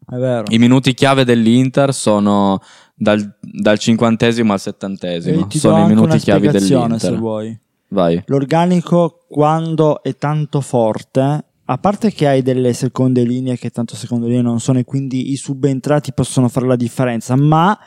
È 0.08 0.16
vero. 0.16 0.44
i 0.48 0.58
minuti 0.58 0.92
chiave 0.94 1.24
dell'Inter 1.24 1.94
sono 1.94 2.60
dal, 2.94 3.36
dal 3.40 3.78
cinquantesimo 3.78 4.52
al 4.52 4.60
settantesimo. 4.60 5.46
Sono 5.50 5.84
i 5.84 5.86
minuti 5.88 6.18
chiavi 6.18 6.48
spiegazione, 6.48 6.98
se 6.98 7.06
dell'Inter. 7.06 7.18
vuoi. 7.18 7.58
Vai. 7.88 8.22
L'organico 8.26 9.24
quando 9.28 10.02
è 10.02 10.16
tanto 10.16 10.60
forte, 10.60 11.44
a 11.64 11.78
parte 11.78 12.12
che 12.12 12.26
hai 12.26 12.42
delle 12.42 12.72
seconde 12.72 13.22
linee 13.22 13.56
che 13.56 13.70
tanto 13.70 13.94
seconde 13.94 14.26
linee 14.26 14.42
non 14.42 14.58
sono 14.60 14.78
e 14.80 14.84
quindi 14.84 15.30
i 15.30 15.36
subentrati 15.36 16.12
possono 16.12 16.48
fare 16.48 16.66
la 16.66 16.76
differenza, 16.76 17.36
ma 17.36 17.78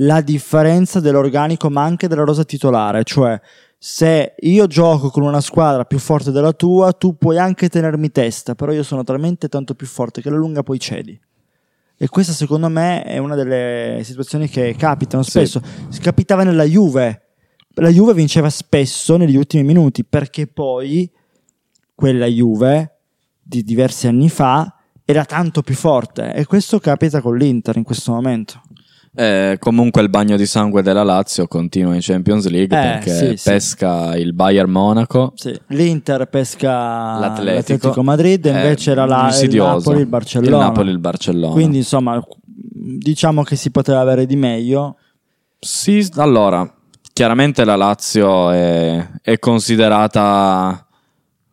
la 0.00 0.20
differenza 0.20 1.00
dell'organico 1.00 1.70
ma 1.70 1.82
anche 1.82 2.06
della 2.06 2.24
rosa 2.24 2.44
titolare, 2.44 3.02
cioè 3.04 3.40
se 3.78 4.34
io 4.40 4.66
gioco 4.66 5.10
con 5.10 5.22
una 5.22 5.40
squadra 5.40 5.84
più 5.84 5.98
forte 5.98 6.30
della 6.32 6.52
tua, 6.52 6.92
tu 6.92 7.16
puoi 7.16 7.38
anche 7.38 7.68
tenermi 7.68 8.10
testa, 8.10 8.54
però 8.54 8.72
io 8.72 8.82
sono 8.82 9.04
talmente 9.04 9.48
tanto 9.48 9.74
più 9.74 9.86
forte 9.86 10.20
che 10.22 10.28
alla 10.28 10.38
lunga 10.38 10.62
poi 10.62 10.78
cedi. 10.78 11.18
E 11.98 12.08
questa 12.08 12.32
secondo 12.32 12.68
me 12.68 13.02
è 13.04 13.18
una 13.18 13.34
delle 13.34 14.00
situazioni 14.04 14.48
che 14.48 14.74
capitano 14.76 15.22
Sì. 15.22 15.30
spesso. 15.30 15.62
Capitava 16.00 16.42
nella 16.42 16.64
Juve. 16.64 17.22
La 17.76 17.88
Juve 17.90 18.12
vinceva 18.14 18.50
spesso 18.50 19.16
negli 19.16 19.36
ultimi 19.36 19.62
minuti 19.62 20.04
perché 20.04 20.46
poi 20.46 21.10
quella 21.94 22.26
Juve 22.26 22.98
di 23.42 23.62
diversi 23.62 24.06
anni 24.08 24.28
fa 24.28 24.74
era 25.04 25.24
tanto 25.24 25.62
più 25.62 25.74
forte 25.74 26.34
e 26.34 26.44
questo 26.46 26.80
capita 26.80 27.20
con 27.20 27.36
l'Inter 27.36 27.76
in 27.76 27.84
questo 27.84 28.12
momento. 28.12 28.60
Eh, 29.16 29.56
comunque 29.58 30.02
il 30.02 30.10
bagno 30.10 30.36
di 30.36 30.44
sangue 30.44 30.82
della 30.82 31.02
Lazio 31.02 31.46
continua 31.48 31.94
in 31.94 32.00
Champions 32.02 32.46
League 32.48 32.78
Eh, 32.78 32.82
perché 32.82 33.10
sì, 33.10 33.36
sì. 33.38 33.48
pesca 33.50 34.14
il 34.16 34.34
Bayern 34.34 34.70
Monaco. 34.70 35.32
Sì. 35.36 35.58
L'Inter 35.68 36.26
pesca 36.28 37.18
L'Atletico. 37.18 37.72
l'Atletico 37.72 38.02
Madrid 38.02 38.44
e 38.44 38.50
Eh, 38.50 38.52
invece 38.62 38.90
era 38.90 39.06
la, 39.06 39.28
il. 39.40 39.56
Napoli 39.56 40.00
il 40.00 40.06
Barcellona. 40.06 40.56
Il 40.56 40.62
Napoli 40.62 40.90
il 40.90 40.98
Barcellona. 40.98 41.52
Quindi 41.54 41.78
insomma 41.78 42.22
diciamo 42.48 43.42
che 43.42 43.56
si 43.56 43.70
poteva 43.70 44.00
avere 44.00 44.26
di 44.26 44.36
meglio. 44.36 44.96
Sì, 45.58 46.06
allora, 46.16 46.70
chiaramente 47.12 47.64
la 47.64 47.76
Lazio 47.76 48.50
è, 48.50 49.08
è 49.22 49.38
considerata 49.38 50.86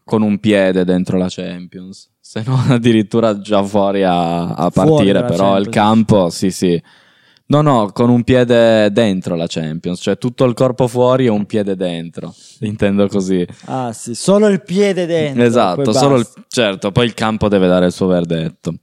con 0.03 0.21
un 0.21 0.37
piede 0.39 0.83
dentro 0.83 1.17
la 1.17 1.27
Champions, 1.29 2.09
se 2.19 2.43
non 2.45 2.59
addirittura 2.69 3.39
già 3.39 3.63
fuori 3.63 4.03
a, 4.03 4.49
a 4.49 4.69
Fuori 4.69 4.89
partire, 4.89 5.13
dalla 5.13 5.25
però 5.27 5.57
il 5.57 5.63
Champions. 5.69 5.73
campo, 5.75 6.29
sì 6.29 6.51
sì. 6.51 6.83
No, 7.45 7.61
no, 7.61 7.91
con 7.91 8.09
un 8.09 8.23
piede 8.23 8.91
dentro 8.91 9.35
la 9.35 9.45
Champions, 9.47 9.99
cioè 10.01 10.17
tutto 10.17 10.45
il 10.45 10.53
corpo 10.53 10.87
fuori 10.87 11.25
e 11.25 11.29
un 11.29 11.45
piede 11.45 11.75
dentro, 11.75 12.33
intendo 12.61 13.07
così. 13.07 13.45
Ah 13.65 13.91
sì, 13.93 14.15
solo 14.15 14.47
il 14.47 14.63
piede 14.63 15.05
dentro. 15.05 15.43
Esatto, 15.43 15.81
poi 15.83 15.93
solo 15.93 16.15
il- 16.17 16.27
certo, 16.47 16.91
poi 16.91 17.05
il 17.05 17.13
campo 17.13 17.49
deve 17.49 17.67
dare 17.67 17.87
il 17.87 17.91
suo 17.91 18.07
verdetto. 18.07 18.73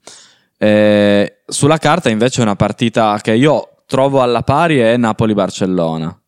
Eh, 0.58 1.38
sulla 1.46 1.78
carta 1.78 2.10
invece 2.10 2.40
è 2.40 2.44
una 2.44 2.54
partita 2.54 3.18
che 3.22 3.32
io 3.34 3.82
trovo 3.86 4.20
alla 4.20 4.42
pari 4.42 4.78
è 4.78 4.96
Napoli-Barcellona. 4.98 6.20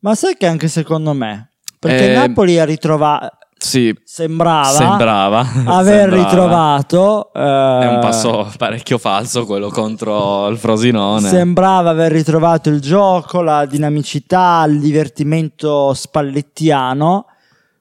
Ma 0.00 0.14
sai 0.14 0.36
che 0.36 0.46
anche 0.46 0.68
secondo 0.68 1.12
me, 1.12 1.50
perché 1.78 2.12
Eh, 2.12 2.14
Napoli 2.14 2.58
ha 2.58 2.64
ritrovato, 2.64 3.36
Sì, 3.62 3.96
sembrava, 4.02 4.68
sembrava 4.68 5.38
aver 5.66 6.10
sembrava. 6.10 6.22
ritrovato... 6.22 7.32
È 7.32 7.38
un 7.38 7.96
eh, 7.96 7.98
passo 8.00 8.52
parecchio 8.58 8.98
falso 8.98 9.46
quello 9.46 9.68
contro 9.68 10.48
il 10.48 10.58
Frosinone. 10.58 11.28
Sembrava 11.28 11.90
aver 11.90 12.10
ritrovato 12.10 12.68
il 12.70 12.80
gioco, 12.80 13.40
la 13.40 13.64
dinamicità, 13.64 14.64
il 14.68 14.80
divertimento 14.80 15.94
spallettiano 15.94 17.26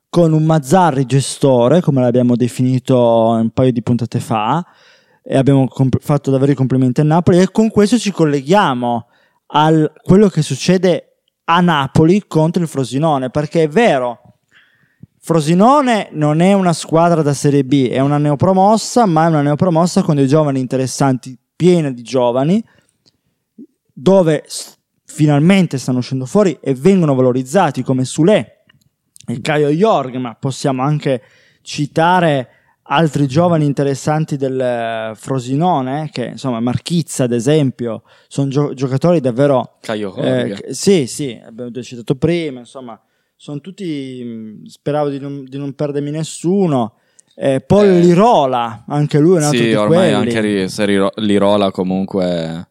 con 0.07 0.33
un 0.33 0.43
Mazzarri 0.43 1.05
gestore, 1.05 1.81
come 1.81 2.01
l'abbiamo 2.01 2.35
definito 2.35 3.29
un 3.29 3.49
paio 3.49 3.71
di 3.71 3.81
puntate 3.81 4.19
fa, 4.19 4.63
e 5.23 5.35
abbiamo 5.35 5.67
comp- 5.67 5.99
fatto 5.99 6.29
davvero 6.29 6.51
i 6.51 6.55
complimenti 6.55 7.01
a 7.01 7.05
Napoli 7.05 7.39
e 7.39 7.51
con 7.51 7.69
questo 7.69 7.97
ci 7.97 8.11
colleghiamo 8.11 9.07
a 9.53 9.71
quello 10.03 10.27
che 10.27 10.41
succede 10.41 11.07
a 11.45 11.59
Napoli 11.59 12.25
contro 12.27 12.61
il 12.61 12.67
Frosinone, 12.67 13.29
perché 13.29 13.63
è 13.63 13.67
vero, 13.67 14.20
Frosinone 15.23 16.09
non 16.13 16.39
è 16.39 16.53
una 16.53 16.73
squadra 16.73 17.21
da 17.21 17.33
Serie 17.35 17.63
B, 17.63 17.89
è 17.89 17.99
una 17.99 18.17
neopromossa, 18.17 19.05
ma 19.05 19.25
è 19.25 19.27
una 19.27 19.43
neopromossa 19.43 20.01
con 20.01 20.15
dei 20.15 20.27
giovani 20.27 20.59
interessanti, 20.59 21.37
piena 21.55 21.91
di 21.91 22.01
giovani, 22.01 22.63
dove 23.93 24.43
s- 24.47 24.75
finalmente 25.05 25.77
stanno 25.77 25.99
uscendo 25.99 26.25
fuori 26.25 26.57
e 26.59 26.73
vengono 26.73 27.13
valorizzati 27.13 27.83
come 27.83 28.03
Sule 28.03 28.63
e 29.27 29.41
Caio 29.41 29.69
Jorg, 29.69 30.15
ma 30.15 30.33
possiamo 30.33 30.81
anche 30.81 31.21
citare 31.61 32.49
altri 32.83 33.27
giovani 33.27 33.65
interessanti 33.65 34.37
del 34.37 34.59
eh, 34.59 35.11
Frosinone, 35.15 36.09
che 36.11 36.25
insomma 36.25 36.59
Marchizza 36.59 37.25
ad 37.25 37.31
esempio, 37.31 38.01
sono 38.27 38.47
gio- 38.49 38.73
giocatori 38.73 39.19
davvero 39.19 39.77
Caio 39.81 40.15
eh, 40.15 40.47
Jorge. 40.47 40.53
che- 40.63 40.73
sì, 40.73 41.05
sì, 41.05 41.39
abbiamo 41.45 41.69
già 41.69 41.83
citato 41.83 42.15
prima, 42.15 42.59
insomma, 42.61 42.99
sono 43.41 43.59
tutti, 43.59 44.61
speravo 44.67 45.09
di 45.09 45.19
non, 45.19 45.43
di 45.45 45.57
non 45.57 45.73
perdermi 45.73 46.11
nessuno. 46.11 46.97
Eh, 47.33 47.59
Paul 47.59 47.87
Eh, 47.87 47.99
Lirola, 47.99 48.83
anche 48.87 49.17
lui 49.17 49.33
è 49.33 49.37
un 49.39 49.43
altro 49.45 49.57
sì, 49.57 49.73
ormai 49.73 50.13
quelli. 50.13 50.35
anche 50.37 50.67
se 50.67 51.09
Lirola 51.15 51.71
comunque... 51.71 52.67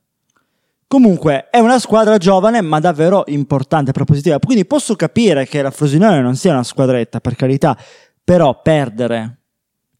Comunque 0.86 1.48
è 1.50 1.58
una 1.58 1.80
squadra 1.80 2.18
giovane 2.18 2.60
ma 2.60 2.78
davvero 2.78 3.24
importante, 3.26 3.90
propositiva. 3.90 4.38
Quindi 4.38 4.64
posso 4.64 4.94
capire 4.94 5.44
che 5.44 5.60
la 5.60 5.72
Frosinone 5.72 6.20
non 6.20 6.36
sia 6.36 6.52
una 6.52 6.62
squadretta, 6.62 7.18
per 7.18 7.34
carità, 7.34 7.76
però 8.22 8.60
perdere 8.62 9.38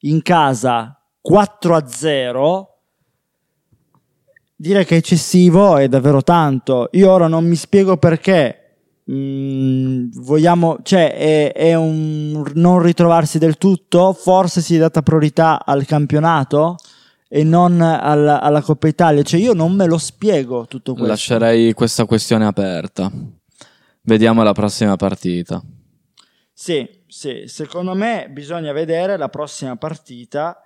in 0.03 0.23
casa 0.23 1.01
4 1.21 1.75
a 1.75 1.85
0 1.85 2.79
dire 4.55 4.85
che 4.85 4.95
è 4.95 4.99
eccessivo 4.99 5.79
è 5.79 5.89
davvero 5.89 6.23
tanto. 6.23 6.91
Io 6.93 7.11
ora 7.11 7.27
non 7.27 7.45
mi 7.45 7.57
spiego 7.57 7.97
perché. 7.97 8.60
Mm, 9.11 10.11
vogliamo, 10.17 10.79
cioè, 10.83 11.15
è, 11.15 11.53
è 11.53 11.75
un 11.75 12.51
non 12.55 12.81
ritrovarsi 12.81 13.39
del 13.39 13.59
tutto. 13.59 14.13
Forse 14.13 14.61
si 14.61 14.77
è 14.77 14.79
data 14.79 15.03
priorità 15.03 15.65
al 15.65 15.85
campionato 15.87 16.77
e 17.29 17.45
non 17.45 17.81
alla, 17.81 18.41
alla 18.41 18.63
Coppa 18.63 18.89
Italia. 18.89 19.23
Cioè, 19.23 19.41
io 19.41 19.53
non 19.53 19.73
me 19.75 19.87
lo 19.87 19.99
spiego 19.99 20.67
tutto 20.67 20.93
questo. 20.93 21.11
Lascerei 21.11 21.73
questa 21.73 22.05
questione 22.05 22.47
aperta. 22.47 23.11
Vediamo 24.03 24.43
la 24.43 24.53
prossima 24.53 24.97
partita. 24.97 25.63
Sì, 26.53 26.89
sì, 27.07 27.45
secondo 27.47 27.95
me 27.95 28.29
bisogna 28.31 28.73
vedere 28.73 29.17
la 29.17 29.29
prossima 29.29 29.77
partita 29.77 30.63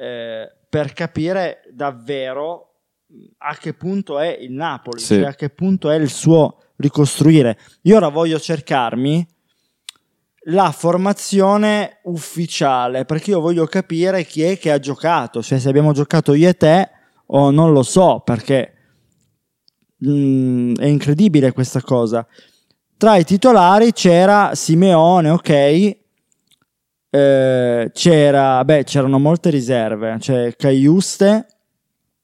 eh, 0.00 0.48
per 0.68 0.92
capire 0.92 1.62
davvero 1.72 2.74
a 3.38 3.56
che 3.56 3.74
punto 3.74 4.18
è 4.18 4.36
il 4.40 4.52
Napoli, 4.52 5.00
Sì. 5.00 5.14
cioè 5.16 5.26
a 5.26 5.34
che 5.34 5.50
punto 5.50 5.90
è 5.90 5.96
il 5.96 6.08
suo 6.08 6.58
ricostruire. 6.76 7.58
Io 7.82 7.96
ora 7.96 8.08
voglio 8.08 8.38
cercarmi 8.38 9.26
la 10.48 10.70
formazione 10.72 12.00
ufficiale 12.04 13.04
perché 13.04 13.30
io 13.30 13.40
voglio 13.40 13.66
capire 13.66 14.24
chi 14.24 14.42
è 14.42 14.58
che 14.58 14.70
ha 14.70 14.78
giocato, 14.78 15.42
cioè 15.42 15.58
se 15.58 15.68
abbiamo 15.68 15.92
giocato 15.92 16.34
io 16.34 16.48
e 16.48 16.54
te 16.54 16.90
o 17.26 17.50
non 17.50 17.72
lo 17.72 17.82
so 17.82 18.20
perché 18.22 18.74
mm, 20.06 20.76
è 20.76 20.86
incredibile 20.86 21.52
questa 21.52 21.80
cosa. 21.80 22.26
Tra 22.96 23.16
i 23.16 23.24
titolari 23.24 23.92
c'era 23.92 24.54
Simeone, 24.54 25.30
ok. 25.30 25.96
Eh, 27.10 27.90
c'era, 27.92 28.64
beh, 28.64 28.84
c'erano 28.84 29.18
molte 29.18 29.50
riserve. 29.50 30.16
C'è 30.18 30.54
Caiuste, 30.56 31.46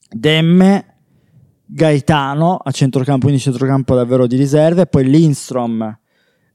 Demme, 0.09 0.90
Gaetano 1.73 2.57
a 2.57 2.71
centrocampo, 2.73 3.23
quindi 3.27 3.41
centrocampo 3.41 3.95
davvero 3.95 4.27
di 4.27 4.37
riserve. 4.37 4.87
Poi 4.87 5.05
Lindstrom, 5.09 5.99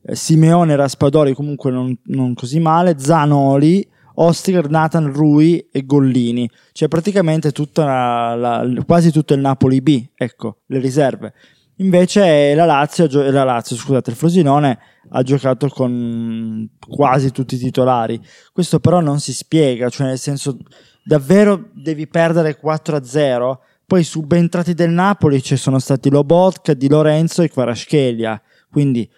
eh, 0.03 0.15
Simeone, 0.15 0.75
Raspadori, 0.75 1.33
comunque 1.33 1.71
non, 1.71 1.97
non 2.05 2.33
così 2.33 2.59
male. 2.59 2.95
Zanoli, 2.99 3.87
Ostiger, 4.15 4.69
Nathan, 4.69 5.11
Rui 5.11 5.67
e 5.71 5.85
Gollini. 5.85 6.49
Cioè 6.73 6.87
praticamente 6.87 7.51
la- 7.75 8.35
la- 8.35 8.83
quasi 8.85 9.11
tutto 9.11 9.33
il 9.33 9.39
Napoli 9.39 9.81
B, 9.81 10.05
ecco, 10.15 10.59
le 10.67 10.79
riserve. 10.79 11.33
Invece 11.77 12.53
la 12.55 12.65
Lazio, 12.65 13.07
la 13.31 13.43
Lazio, 13.43 13.75
scusate, 13.75 14.09
il 14.09 14.15
Frosinone 14.15 14.79
ha 15.09 15.21
giocato 15.23 15.67
con 15.67 16.69
quasi 16.87 17.31
tutti 17.31 17.55
i 17.55 17.57
titolari. 17.57 18.19
Questo 18.53 18.79
però 18.79 19.01
non 19.01 19.19
si 19.19 19.33
spiega, 19.33 19.89
cioè 19.89 20.07
nel 20.07 20.17
senso 20.17 20.57
davvero 21.03 21.69
devi 21.73 22.07
perdere 22.07 22.57
4-0. 22.57 23.59
Poi 23.85 24.03
subentrati 24.03 24.73
del 24.73 24.89
Napoli 24.89 25.41
ci 25.43 25.55
sono 25.57 25.79
stati 25.79 26.09
Lobotka, 26.09 26.73
Di 26.73 26.89
Lorenzo 26.89 27.41
e 27.43 27.49
Kvaratskhelia, 27.49 28.41
quindi 28.71 29.09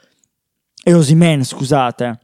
e 0.84 0.94
Osimen, 0.94 1.44
scusate. 1.44 2.20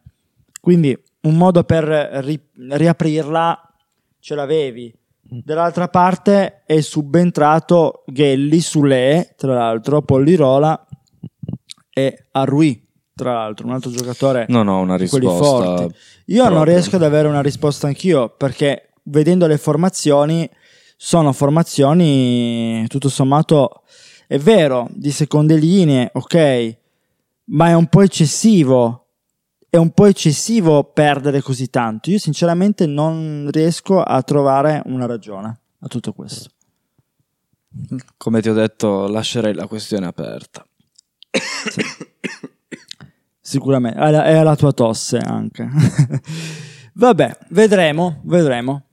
Quindi 0.62 0.98
un 1.22 1.36
modo 1.36 1.64
per 1.64 1.84
ri- 1.84 2.40
riaprirla 2.70 3.74
ce 4.20 4.36
l'avevi. 4.36 4.94
Dall'altra 5.20 5.88
parte 5.88 6.64
è 6.66 6.80
subentrato 6.82 8.04
Ghelli, 8.06 8.62
Sule, 8.62 9.34
tra 9.38 9.54
l'altro, 9.54 10.02
Pollirola 10.02 10.86
e 11.90 12.28
Arrui, 12.32 12.88
tra 13.16 13.34
l'altro, 13.34 13.68
un 13.68 13.74
altro 13.74 13.90
giocatore 13.90 14.46
Non 14.50 14.68
ho 14.68 14.80
una 14.80 14.96
risposta. 14.96 15.88
Io 16.26 16.44
non 16.44 16.54
proprio. 16.54 16.64
riesco 16.64 16.96
ad 16.96 17.04
avere 17.04 17.28
una 17.28 17.42
risposta 17.42 17.88
anch'io 17.88 18.30
perché 18.30 18.94
vedendo 19.04 19.48
le 19.48 19.58
formazioni 19.58 20.50
sono 21.06 21.34
formazioni 21.34 22.86
tutto 22.88 23.10
sommato 23.10 23.84
è 24.26 24.40
vero 24.40 24.88
di 24.90 25.12
seconde 25.12 25.58
linee, 25.58 26.10
ok, 26.14 26.78
ma 27.48 27.68
è 27.68 27.74
un 27.74 27.88
po' 27.88 28.04
eccessivo. 28.04 29.08
È 29.70 29.76
un 29.76 29.92
po' 29.92 30.06
eccessivo 30.06 30.86
perdere 30.86 31.42
così 31.42 31.70
tanto. 31.70 32.10
Io 32.10 32.20
sinceramente 32.20 32.86
non 32.86 33.50
riesco 33.52 34.02
a 34.02 34.22
trovare 34.22 34.82
una 34.86 35.06
ragione 35.06 35.60
a 35.80 35.88
tutto 35.88 36.14
questo. 36.14 36.52
Come 38.16 38.42
ti 38.42 38.48
ho 38.48 38.54
detto, 38.54 39.08
lascerei 39.08 39.54
la 39.54 39.68
questione 39.68 40.06
aperta. 40.06 40.66
Sicuramente, 43.42 44.00
è 44.00 44.10
la, 44.10 44.24
è 44.24 44.42
la 44.42 44.56
tua 44.56 44.72
tosse 44.72 45.18
anche. 45.18 45.68
Vabbè, 46.96 47.40
vedremo, 47.50 48.22
vedremo. 48.24 48.86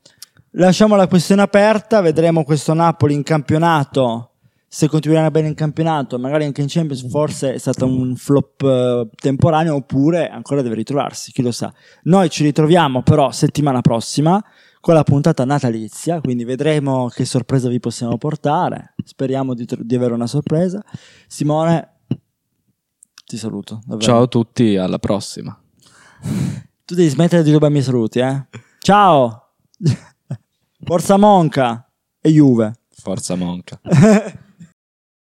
Lasciamo 0.55 0.97
la 0.97 1.07
questione 1.07 1.41
aperta, 1.41 2.01
vedremo 2.01 2.43
questo 2.43 2.73
Napoli 2.73 3.13
in 3.13 3.23
campionato. 3.23 4.31
Se 4.67 4.89
continuerà 4.89 5.31
bene 5.31 5.47
in 5.47 5.53
campionato, 5.53 6.19
magari 6.19 6.43
anche 6.43 6.61
in 6.61 6.67
Champions, 6.69 7.07
forse 7.09 7.53
è 7.53 7.57
stato 7.57 7.85
un 7.85 8.15
flop 8.15 8.61
eh, 8.61 9.09
temporaneo, 9.15 9.75
oppure 9.75 10.29
ancora 10.29 10.61
deve 10.61 10.75
ritrovarsi, 10.75 11.31
chi 11.31 11.41
lo 11.41 11.51
sa. 11.51 11.73
Noi 12.03 12.29
ci 12.29 12.43
ritroviamo 12.43 13.01
però 13.01 13.31
settimana 13.31 13.79
prossima 13.79 14.43
con 14.81 14.93
la 14.93 15.03
puntata 15.03 15.45
natalizia, 15.45 16.19
quindi 16.19 16.43
vedremo 16.43 17.07
che 17.07 17.23
sorpresa 17.23 17.69
vi 17.69 17.79
possiamo 17.79 18.17
portare. 18.17 18.93
Speriamo 19.05 19.53
di, 19.53 19.65
di 19.79 19.95
avere 19.95 20.13
una 20.13 20.27
sorpresa. 20.27 20.83
Simone, 21.27 21.99
ti 23.25 23.37
saluto. 23.37 23.81
davvero. 23.85 23.99
Ciao 23.99 24.23
a 24.23 24.27
tutti, 24.27 24.75
alla 24.75 24.99
prossima. 24.99 25.57
Tu 26.83 26.95
devi 26.95 27.07
smettere 27.07 27.43
di 27.43 27.51
rubarmi 27.53 27.77
i 27.77 27.83
saluti, 27.83 28.19
eh? 28.19 28.47
Ciao! 28.79 29.53
Forza 30.85 31.17
Monca 31.17 31.85
e 32.23 32.29
Juve. 32.31 32.73
Forza 32.89 33.35
Monca. 33.35 33.79